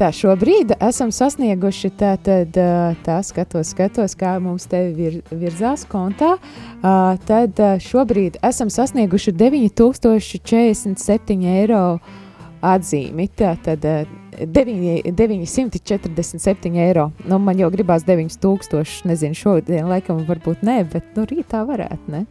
Tā 0.01 0.07
šobrīd 0.09 0.71
esam 0.81 1.11
sasnieguši 1.13 1.91
tā, 1.93 2.17
tad, 2.25 2.57
tā 3.05 3.21
skatos, 3.21 3.69
skatos, 3.75 4.15
kā 4.17 4.39
mums 4.41 4.65
te 4.65 4.89
vir, 4.97 5.21
virzās 5.29 5.85
kontā. 5.85 6.41
Tad 6.81 7.53
šobrīd 7.85 8.41
esam 8.41 8.73
sasnieguši 8.73 9.29
9047 9.37 11.45
eiro 11.51 12.01
atzīmi. 12.65 13.29
Tā 13.37 13.53
tad 13.61 13.85
9, 13.85 15.13
947 15.13 16.81
eiro. 16.81 17.13
Nu, 17.29 17.37
man 17.37 17.61
jau 17.61 17.69
gribās 17.69 18.01
9000, 18.07 19.05
nezinu, 19.11 19.37
šodien 19.37 19.85
laikam 19.85 20.25
varbūt 20.25 20.65
nē, 20.65 20.81
bet 20.95 21.13
nu 21.13 21.29
rītā 21.29 21.61
varētu, 21.69 22.09
ne? 22.09 22.25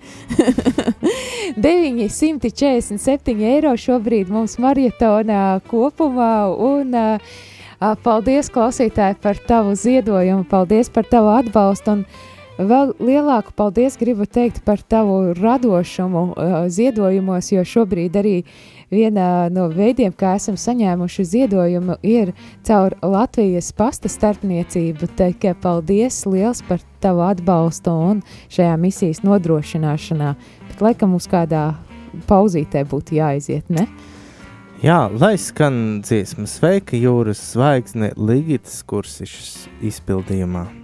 947 1.68 3.46
eiro 3.54 3.78
šobrīd 3.78 4.26
mums 4.34 4.58
marietonā 4.58 5.62
kopumā 5.70 6.50
un 6.66 6.98
uh, 6.98 7.22
Paldies, 7.80 8.50
klausītāji, 8.52 9.16
par 9.24 9.38
tavu 9.48 9.72
ziedojumu, 9.72 10.44
paldies 10.44 10.90
par 10.92 11.06
tavu 11.08 11.30
atbalstu. 11.32 11.94
Un 11.94 12.66
vēl 12.68 12.92
lielāku 13.00 13.54
paldies 13.56 13.96
gribu 13.96 14.26
teikt 14.28 14.60
par 14.66 14.82
tavu 14.84 15.32
radošumu 15.38 16.24
ziedojumos, 16.68 17.48
jo 17.54 17.64
šobrīd 17.64 18.18
arī 18.20 18.34
viena 18.92 19.48
no 19.48 19.70
veidiem, 19.72 20.12
kā 20.12 20.34
esam 20.36 20.60
saņēmuši 20.60 21.26
ziedojumu, 21.32 21.96
ir 22.04 22.34
caur 22.68 22.98
Latvijas 23.00 23.72
pasta 23.72 24.12
starpniecību. 24.12 25.08
Tikai 25.16 25.56
paldies 25.56 26.20
liels 26.28 26.60
par 26.68 26.84
tavu 27.00 27.24
atbalstu 27.30 27.96
un 28.10 28.20
šajā 28.52 28.76
misijas 28.76 29.24
nodrošināšanā. 29.24 30.36
Bet 30.68 30.84
laikam 30.84 31.16
mums 31.16 31.32
kādā 31.32 31.70
pauzītē 32.28 32.84
būtu 32.84 33.22
jāaiziet, 33.22 33.72
ne? 33.72 33.88
Jā, 34.80 35.10
lai 35.12 35.34
skan 35.36 36.00
dziesma, 36.00 36.46
sveika 36.48 36.96
jūras 36.96 37.42
zvaigzne 37.52 38.14
Ligitas 38.16 38.80
kursišas 38.88 39.66
izpildījumā. 39.84 40.79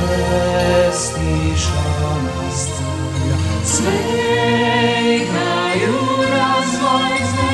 pestīšanas 0.00 2.62
ceļa. 2.78 3.36
Sveika 3.72 5.50
jūras 5.82 6.72
zvaigzne, 6.78 7.52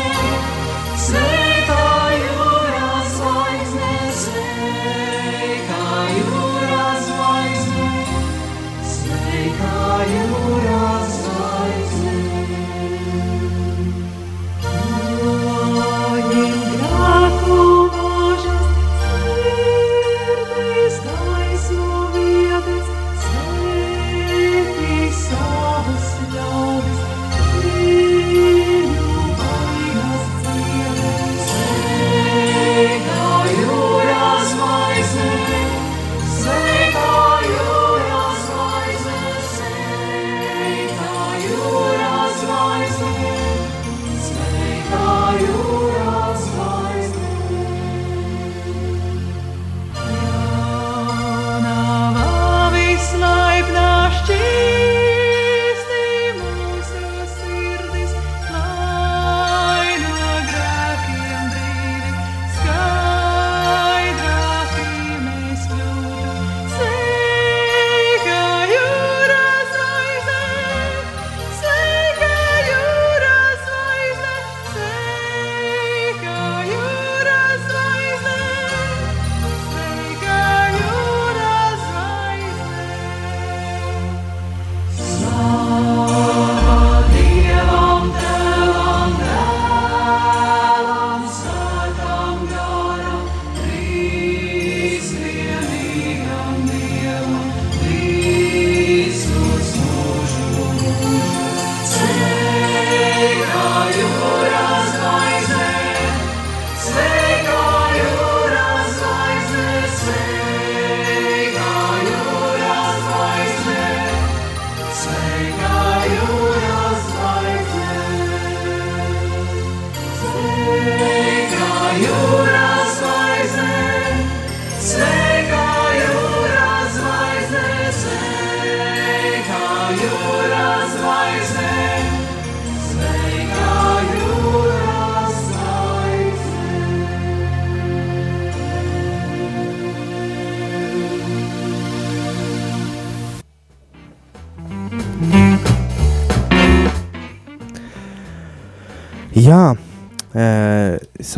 sveika! 1.09 1.38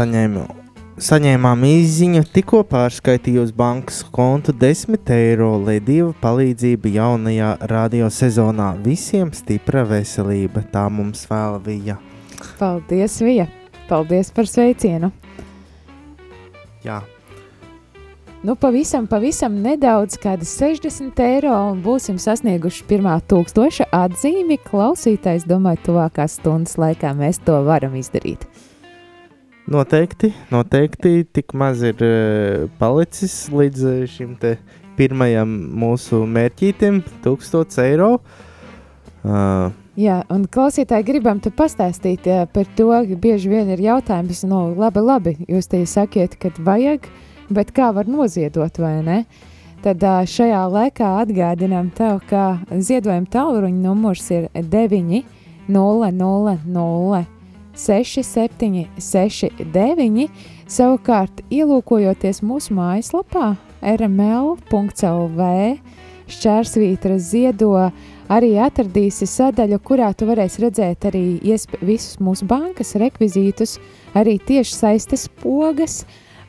Saņēmu, 0.01 0.44
saņēmām 1.05 1.64
īziņu, 1.68 2.22
tikko 2.32 2.62
pārskaitīju 2.70 3.42
uz 3.44 3.53
bankas 3.57 4.01
kontu 4.14 4.55
10 4.57 5.12
eiro, 5.12 5.51
lai 5.61 5.76
dieva 5.84 6.14
palīdzība 6.22 6.92
jaunajā 6.94 7.51
radio 7.72 8.09
sezonā. 8.09 8.72
Visiem 8.84 9.34
stipra 9.36 9.84
veselība, 9.88 10.64
tā 10.72 10.86
mums 10.88 11.26
vēl 11.28 11.61
bija. 11.66 12.01
Paldies, 12.57 13.20
Vija! 13.20 13.48
Paldies 13.90 14.30
par 14.32 14.48
sveicienu! 14.48 15.11
Jā, 16.86 17.03
Nu, 18.40 18.55
pavisam, 18.57 19.05
pavisam 19.05 19.59
nedaudz, 19.61 20.14
kāda 20.16 20.46
60 20.48 21.18
eiro, 21.20 21.53
un 21.74 21.82
būsim 21.84 22.16
sasnieguši 22.16 22.86
pirmā 22.88 23.18
tūkstoša 23.28 23.90
atzīmi. 23.92 24.57
Klausītājs, 24.64 25.44
domāju, 25.44 25.82
tuvākās 25.90 26.38
stundas 26.40 26.78
laikā 26.80 27.12
mēs 27.18 27.42
to 27.44 27.59
varam 27.68 28.01
izdarīt. 28.01 28.48
Noteikti, 29.70 30.32
noteikti 30.50 31.24
tik 31.32 31.54
maz 31.54 31.82
ir 31.86 32.02
e, 32.02 32.68
palicis 32.80 33.46
līdz 33.54 33.86
e, 33.86 33.96
šim 34.10 34.36
pirmajam 34.98 35.50
mūsu 35.80 36.24
mērķītim, 36.28 37.02
1000 37.24 37.78
eiro. 37.86 38.16
Uh, 39.20 39.68
Jā, 40.00 40.20
un 40.32 40.46
klausītāji 40.48 41.04
gribam 41.04 41.40
te 41.44 41.50
pastāstīt 41.52 42.24
eh, 42.30 42.44
par 42.48 42.68
to, 42.78 42.86
ka 42.88 43.16
bieži 43.20 43.50
vien 43.50 43.68
ir 43.74 43.82
jautājums, 43.84 44.44
nu, 44.48 44.60
labi, 44.78 45.02
labi, 45.04 45.34
jūs 45.50 45.68
te 45.68 45.80
sakiet, 45.84 46.38
ka 46.40 46.52
vajag, 46.56 47.08
bet 47.52 47.72
kā 47.76 47.90
var 47.92 48.08
noziedot 48.08 48.78
vai 48.80 48.94
ne? 49.04 49.18
Tad 49.84 50.04
šajā 50.28 50.62
laikā 50.72 51.10
atgādinām 51.24 51.90
tev, 51.96 52.22
ka 52.30 52.60
ziedojuma 52.70 53.28
tālruņa 53.32 53.82
numurs 53.82 54.30
ir 54.32 54.48
9 54.54 55.20
0 55.68 56.10
0 56.16 56.56
0 56.64 57.22
6 57.81 58.22
7 58.26 58.85
6 59.01 59.64
9. 59.72 60.28
Savukārt, 60.70 61.43
ielūkojoties 61.51 62.45
mūsu 62.47 62.76
mājaslapā 62.76 63.55
rml.lv 63.81 65.51
šķērsvītra 66.31 67.18
ziedo, 67.18 67.74
arī 68.31 68.55
atradīsi 68.62 69.26
sadaļu, 69.26 69.81
kurā 69.83 70.12
tu 70.14 70.28
varēsi 70.28 70.64
redzēt 70.64 71.09
arī 71.11 71.24
visus 71.83 72.20
mūsu 72.22 72.47
bankas 72.51 72.95
rekvizītus, 73.01 73.78
arī 74.14 74.39
tieši 74.39 74.76
saistes 74.76 75.26
pogas, 75.43 76.05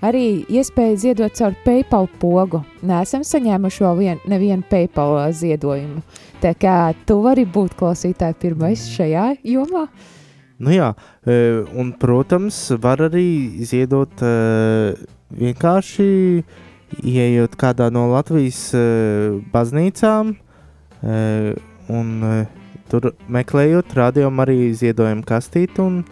arī 0.05 0.43
iespēju 0.49 1.01
ziedot 1.05 1.35
caur 1.37 1.57
PayPal 1.65 2.09
pogu. 2.21 2.63
Nesam 2.85 3.25
saņēmuši 3.25 3.85
vēl 3.85 3.99
vien, 3.99 4.23
nevienu 4.29 4.65
PayPal 4.69 5.17
ziedojumu. 5.37 6.01
Tā 6.41 6.55
kā 6.57 6.77
tu 7.05 7.21
vari 7.25 7.45
būt 7.45 7.77
klausītāji 7.79 8.39
pirmais 8.41 8.87
šajā 8.95 9.27
jomā. 9.45 9.87
Nu 10.61 10.69
jā, 10.69 10.91
e, 11.25 11.63
un, 11.73 11.89
protams, 11.97 12.57
var 12.81 13.01
arī 13.07 13.63
ziedot 13.65 14.21
e, 14.21 14.33
vienkārši 15.33 16.07
ieejot 17.01 17.55
kādā 17.57 17.87
no 17.93 18.05
Latvijas 18.11 18.59
e, 18.77 18.83
baznīcām 19.53 20.35
un 21.01 22.09
tur 22.91 23.07
meklējot 23.33 23.95
rādījumu 23.97 24.43
arī 24.43 24.57
ziedojumu 24.77 25.25
kastīti 25.25 25.81
un 25.81 26.03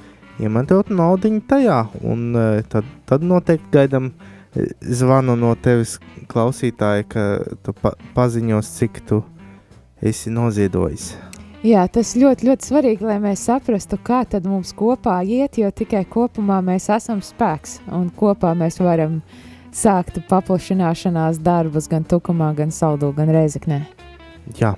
iemetot 0.41 0.89
naudiņu 0.89 1.45
tajā. 1.45 1.79
Un 2.09 2.33
tad, 2.73 2.89
tad 3.05 3.29
noteikti 3.29 3.69
gaidam 3.75 4.09
e, 4.09 4.65
zvanu 4.81 5.37
no 5.37 5.53
tevis 5.61 5.99
klausītāja, 6.31 7.05
ka 7.05 7.29
tu 7.61 7.77
pa 7.77 7.93
paziņos, 8.17 8.77
cik 8.81 9.03
tu 9.05 9.21
esi 10.01 10.33
noziedojis. 10.33 11.11
Jā, 11.59 11.81
tas 11.91 12.13
ļoti, 12.15 12.45
ļoti 12.47 12.67
svarīgi, 12.69 13.03
lai 13.03 13.17
mēs 13.19 13.41
saprastu, 13.49 13.97
kā 13.99 14.21
tad 14.23 14.45
mums 14.47 14.69
kopā 14.79 15.17
iet, 15.27 15.57
jo 15.59 15.67
tikai 15.75 16.05
kopumā 16.07 16.61
mēs 16.63 16.85
esam 16.95 17.19
spēks 17.19 17.81
un 17.91 18.05
kopā 18.15 18.53
mēs 18.55 18.79
varam 18.79 19.17
sākt 19.75 20.21
paplašināšanās 20.29 21.41
darbus 21.43 21.91
gan 21.91 22.07
Tukumā, 22.07 22.53
gan 22.55 22.71
Saldū, 22.71 23.11
gan 23.17 23.27
Reizeknē. 23.35 23.81
Jā. 24.55 24.71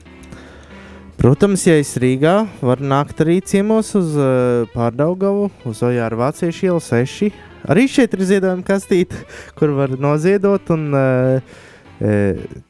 Protams, 1.21 1.67
ja 1.69 1.77
es 1.77 1.93
Rīgā 2.01 2.47
varu 2.65 2.89
nākt 2.89 3.21
arī 3.21 3.37
ciemos 3.45 3.93
uz 3.93 4.17
uh, 4.17 4.65
Pārdaugavu, 4.73 5.51
uz 5.69 5.85
Ojāra 5.85 6.17
Vāciešu 6.17 6.71
ielu 6.71 6.81
6. 6.81 7.29
Arī 7.69 7.85
šeit 7.93 8.17
ir 8.17 8.25
ziedojuma 8.25 8.65
kastīte, 8.65 9.21
kur 9.53 9.77
var 9.77 9.93
noziedot, 10.01 10.73
un 10.73 10.89
uh, 10.97 11.61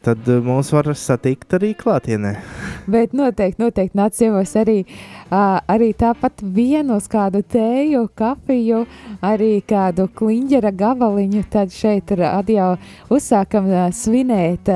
tad 0.06 0.28
mūs 0.44 0.72
var 0.76 0.90
satikt 0.98 1.56
arī 1.56 1.72
klātienē. 1.80 2.34
Bet 2.94 3.14
noteikti, 3.16 3.62
noteikti 3.64 3.98
nāc 3.98 4.18
ciemos 4.18 4.56
arī, 4.60 4.82
arī 5.32 5.92
tāpat 5.98 6.44
vienu 6.44 6.98
uz 7.00 7.08
kādu 7.12 7.44
tēju, 7.44 8.08
kafiju, 8.18 8.84
arī 9.24 9.54
kādu 9.68 10.10
kliņģera 10.20 10.74
gabaliņu. 10.82 11.46
Tad 11.52 11.72
šeit 11.76 12.12
radio 12.20 12.74
uzsākam 13.12 13.72
svinēt 13.96 14.72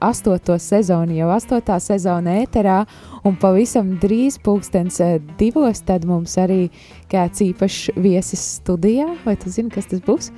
astoto 0.00 0.56
sezonu, 0.58 1.14
jau 1.14 1.28
astotā 1.34 1.76
sezona 1.82 2.38
ēterā, 2.40 2.80
un 3.24 3.36
pavisam 3.40 3.96
drīz 4.02 4.38
pulkstens 4.42 5.00
uh, 5.04 5.18
divos, 5.38 5.82
tad 5.86 6.06
mums 6.08 6.36
arī 6.40 6.70
kāds 7.12 7.42
īpašs 7.44 7.90
viesis 8.00 8.42
studijā, 8.60 9.08
vai 9.24 9.36
tu 9.40 9.50
zini, 9.52 9.70
kas 9.74 9.86
tas 9.90 10.00
būs? 10.06 10.30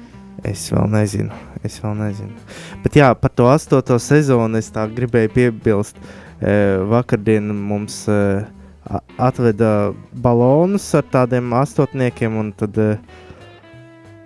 Es 0.49 0.65
vēl 0.73 0.89
nezinu, 0.91 1.31
es 1.63 1.77
vēl 1.83 1.95
nezinu. 1.99 2.33
Bet 2.83 2.97
jā, 2.99 3.13
par 3.15 3.31
to 3.37 3.47
astoto 3.53 3.99
sezonu 4.01 4.59
es 4.59 4.71
tā 4.75 4.87
gribēju 4.91 5.31
piebilst. 5.35 5.99
E, 6.43 6.55
vakardien 6.91 7.53
mums 7.55 8.01
e, 8.11 8.17
a- 8.89 9.03
atveda 9.29 9.93
balonus 10.25 10.89
ar 10.99 11.05
tādiem 11.13 11.53
astotniekiem, 11.55 12.35
un 12.41 12.51
tad 12.59 12.81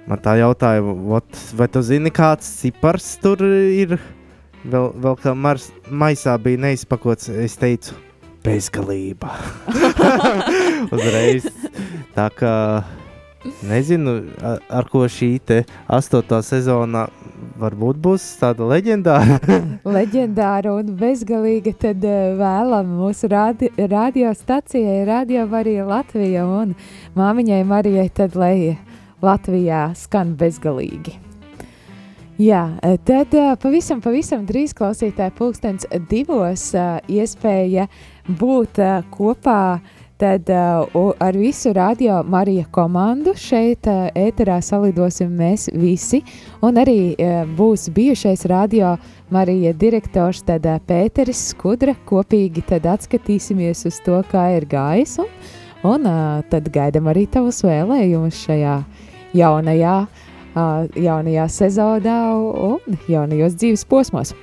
man 0.06 0.22
tā 0.24 0.38
jautāja, 0.40 0.80
"Vot, 0.86 1.28
vai 1.58 1.68
tu 1.68 1.82
zini, 1.82 2.10
kāds 2.10 2.48
cipars 2.62 3.18
tur 3.20 3.42
ir? 3.44 3.98
Vēl, 4.64 4.92
vēl 4.94 5.16
kā 5.20 5.34
mars, 5.36 5.68
maisā 5.90 6.38
bija 6.42 6.58
neizpakots, 6.58 7.28
es 7.28 7.56
teicu, 7.56 7.92
bezgalība. 8.46 9.32
Uzreiz. 10.94 11.50
Tā 12.16 12.30
kā 12.32 12.54
nezinu, 13.66 14.16
ar, 14.42 14.62
ar 14.80 14.88
ko 14.90 15.04
šī 15.10 15.30
te 15.46 15.60
astotā 15.92 16.40
sezona 16.46 17.06
varbūt 17.60 18.00
būs 18.02 18.24
tāda 18.40 18.68
leģendāra. 18.70 19.38
leģendāra 19.98 20.74
un 20.78 20.94
bezgalīga, 20.98 21.74
tad 21.86 22.06
uh, 22.06 22.32
vēlam 22.40 22.96
mūsu 23.00 23.30
radi, 23.32 23.70
radiostacijai, 23.76 25.04
Radio 25.08 25.46
Marija 25.50 25.86
Latvija 25.88 26.46
un 26.48 26.74
māmiņai 27.18 27.62
Marijai, 27.68 28.08
tad 28.14 28.38
lai 28.38 28.76
Latvijā 29.24 29.90
skan 29.96 30.34
bezgalīgi. 30.38 31.20
Jā, 32.36 32.66
eh, 32.84 32.98
tad 33.00 33.32
uh, 33.32 33.54
pavisam, 33.56 34.02
pavisam 34.04 34.42
drīz 34.44 34.74
klausītāji 34.76 35.32
pulkstens 35.38 35.86
divos 36.10 36.66
uh, 36.76 36.98
iespēja 37.08 37.86
būt 38.28 38.80
uh, 38.82 39.00
kopā 39.14 39.78
tad 40.16 40.48
uh, 40.50 41.12
ar 41.20 41.36
visu 41.36 41.72
Radio 41.72 42.22
Marija 42.24 42.64
komandu 42.72 43.34
šeit 43.36 43.86
uh, 43.86 44.08
ēterā 44.16 44.58
salidosim 44.64 45.34
mēs 45.36 45.68
visi, 45.76 46.22
un 46.64 46.80
arī 46.80 47.12
uh, 47.12 47.44
būs 47.58 47.90
bijušais 47.94 48.46
Radio 48.48 48.96
Marija 49.30 49.74
direktors 49.76 50.42
tad 50.46 50.66
uh, 50.66 50.80
Pēteris 50.88 51.50
Skudra, 51.50 51.96
kopīgi 52.08 52.64
tad 52.66 52.88
atskatīsimies 52.96 53.84
uz 53.90 54.00
to, 54.06 54.22
kā 54.30 54.48
ir 54.56 54.68
gājis, 54.70 55.18
un, 55.20 55.28
un 55.92 56.08
uh, 56.08 56.40
tad 56.50 56.72
gaidam 56.72 57.12
arī 57.12 57.26
tavus 57.28 57.60
vēlējumus 57.66 58.40
šajā 58.46 58.80
jaunajā, 59.36 59.98
uh, 60.06 60.88
jaunajā 60.96 61.46
sezonā 61.60 62.18
un 62.72 63.00
jaunajos 63.12 63.60
dzīves 63.60 63.84
posmos. 63.90 64.34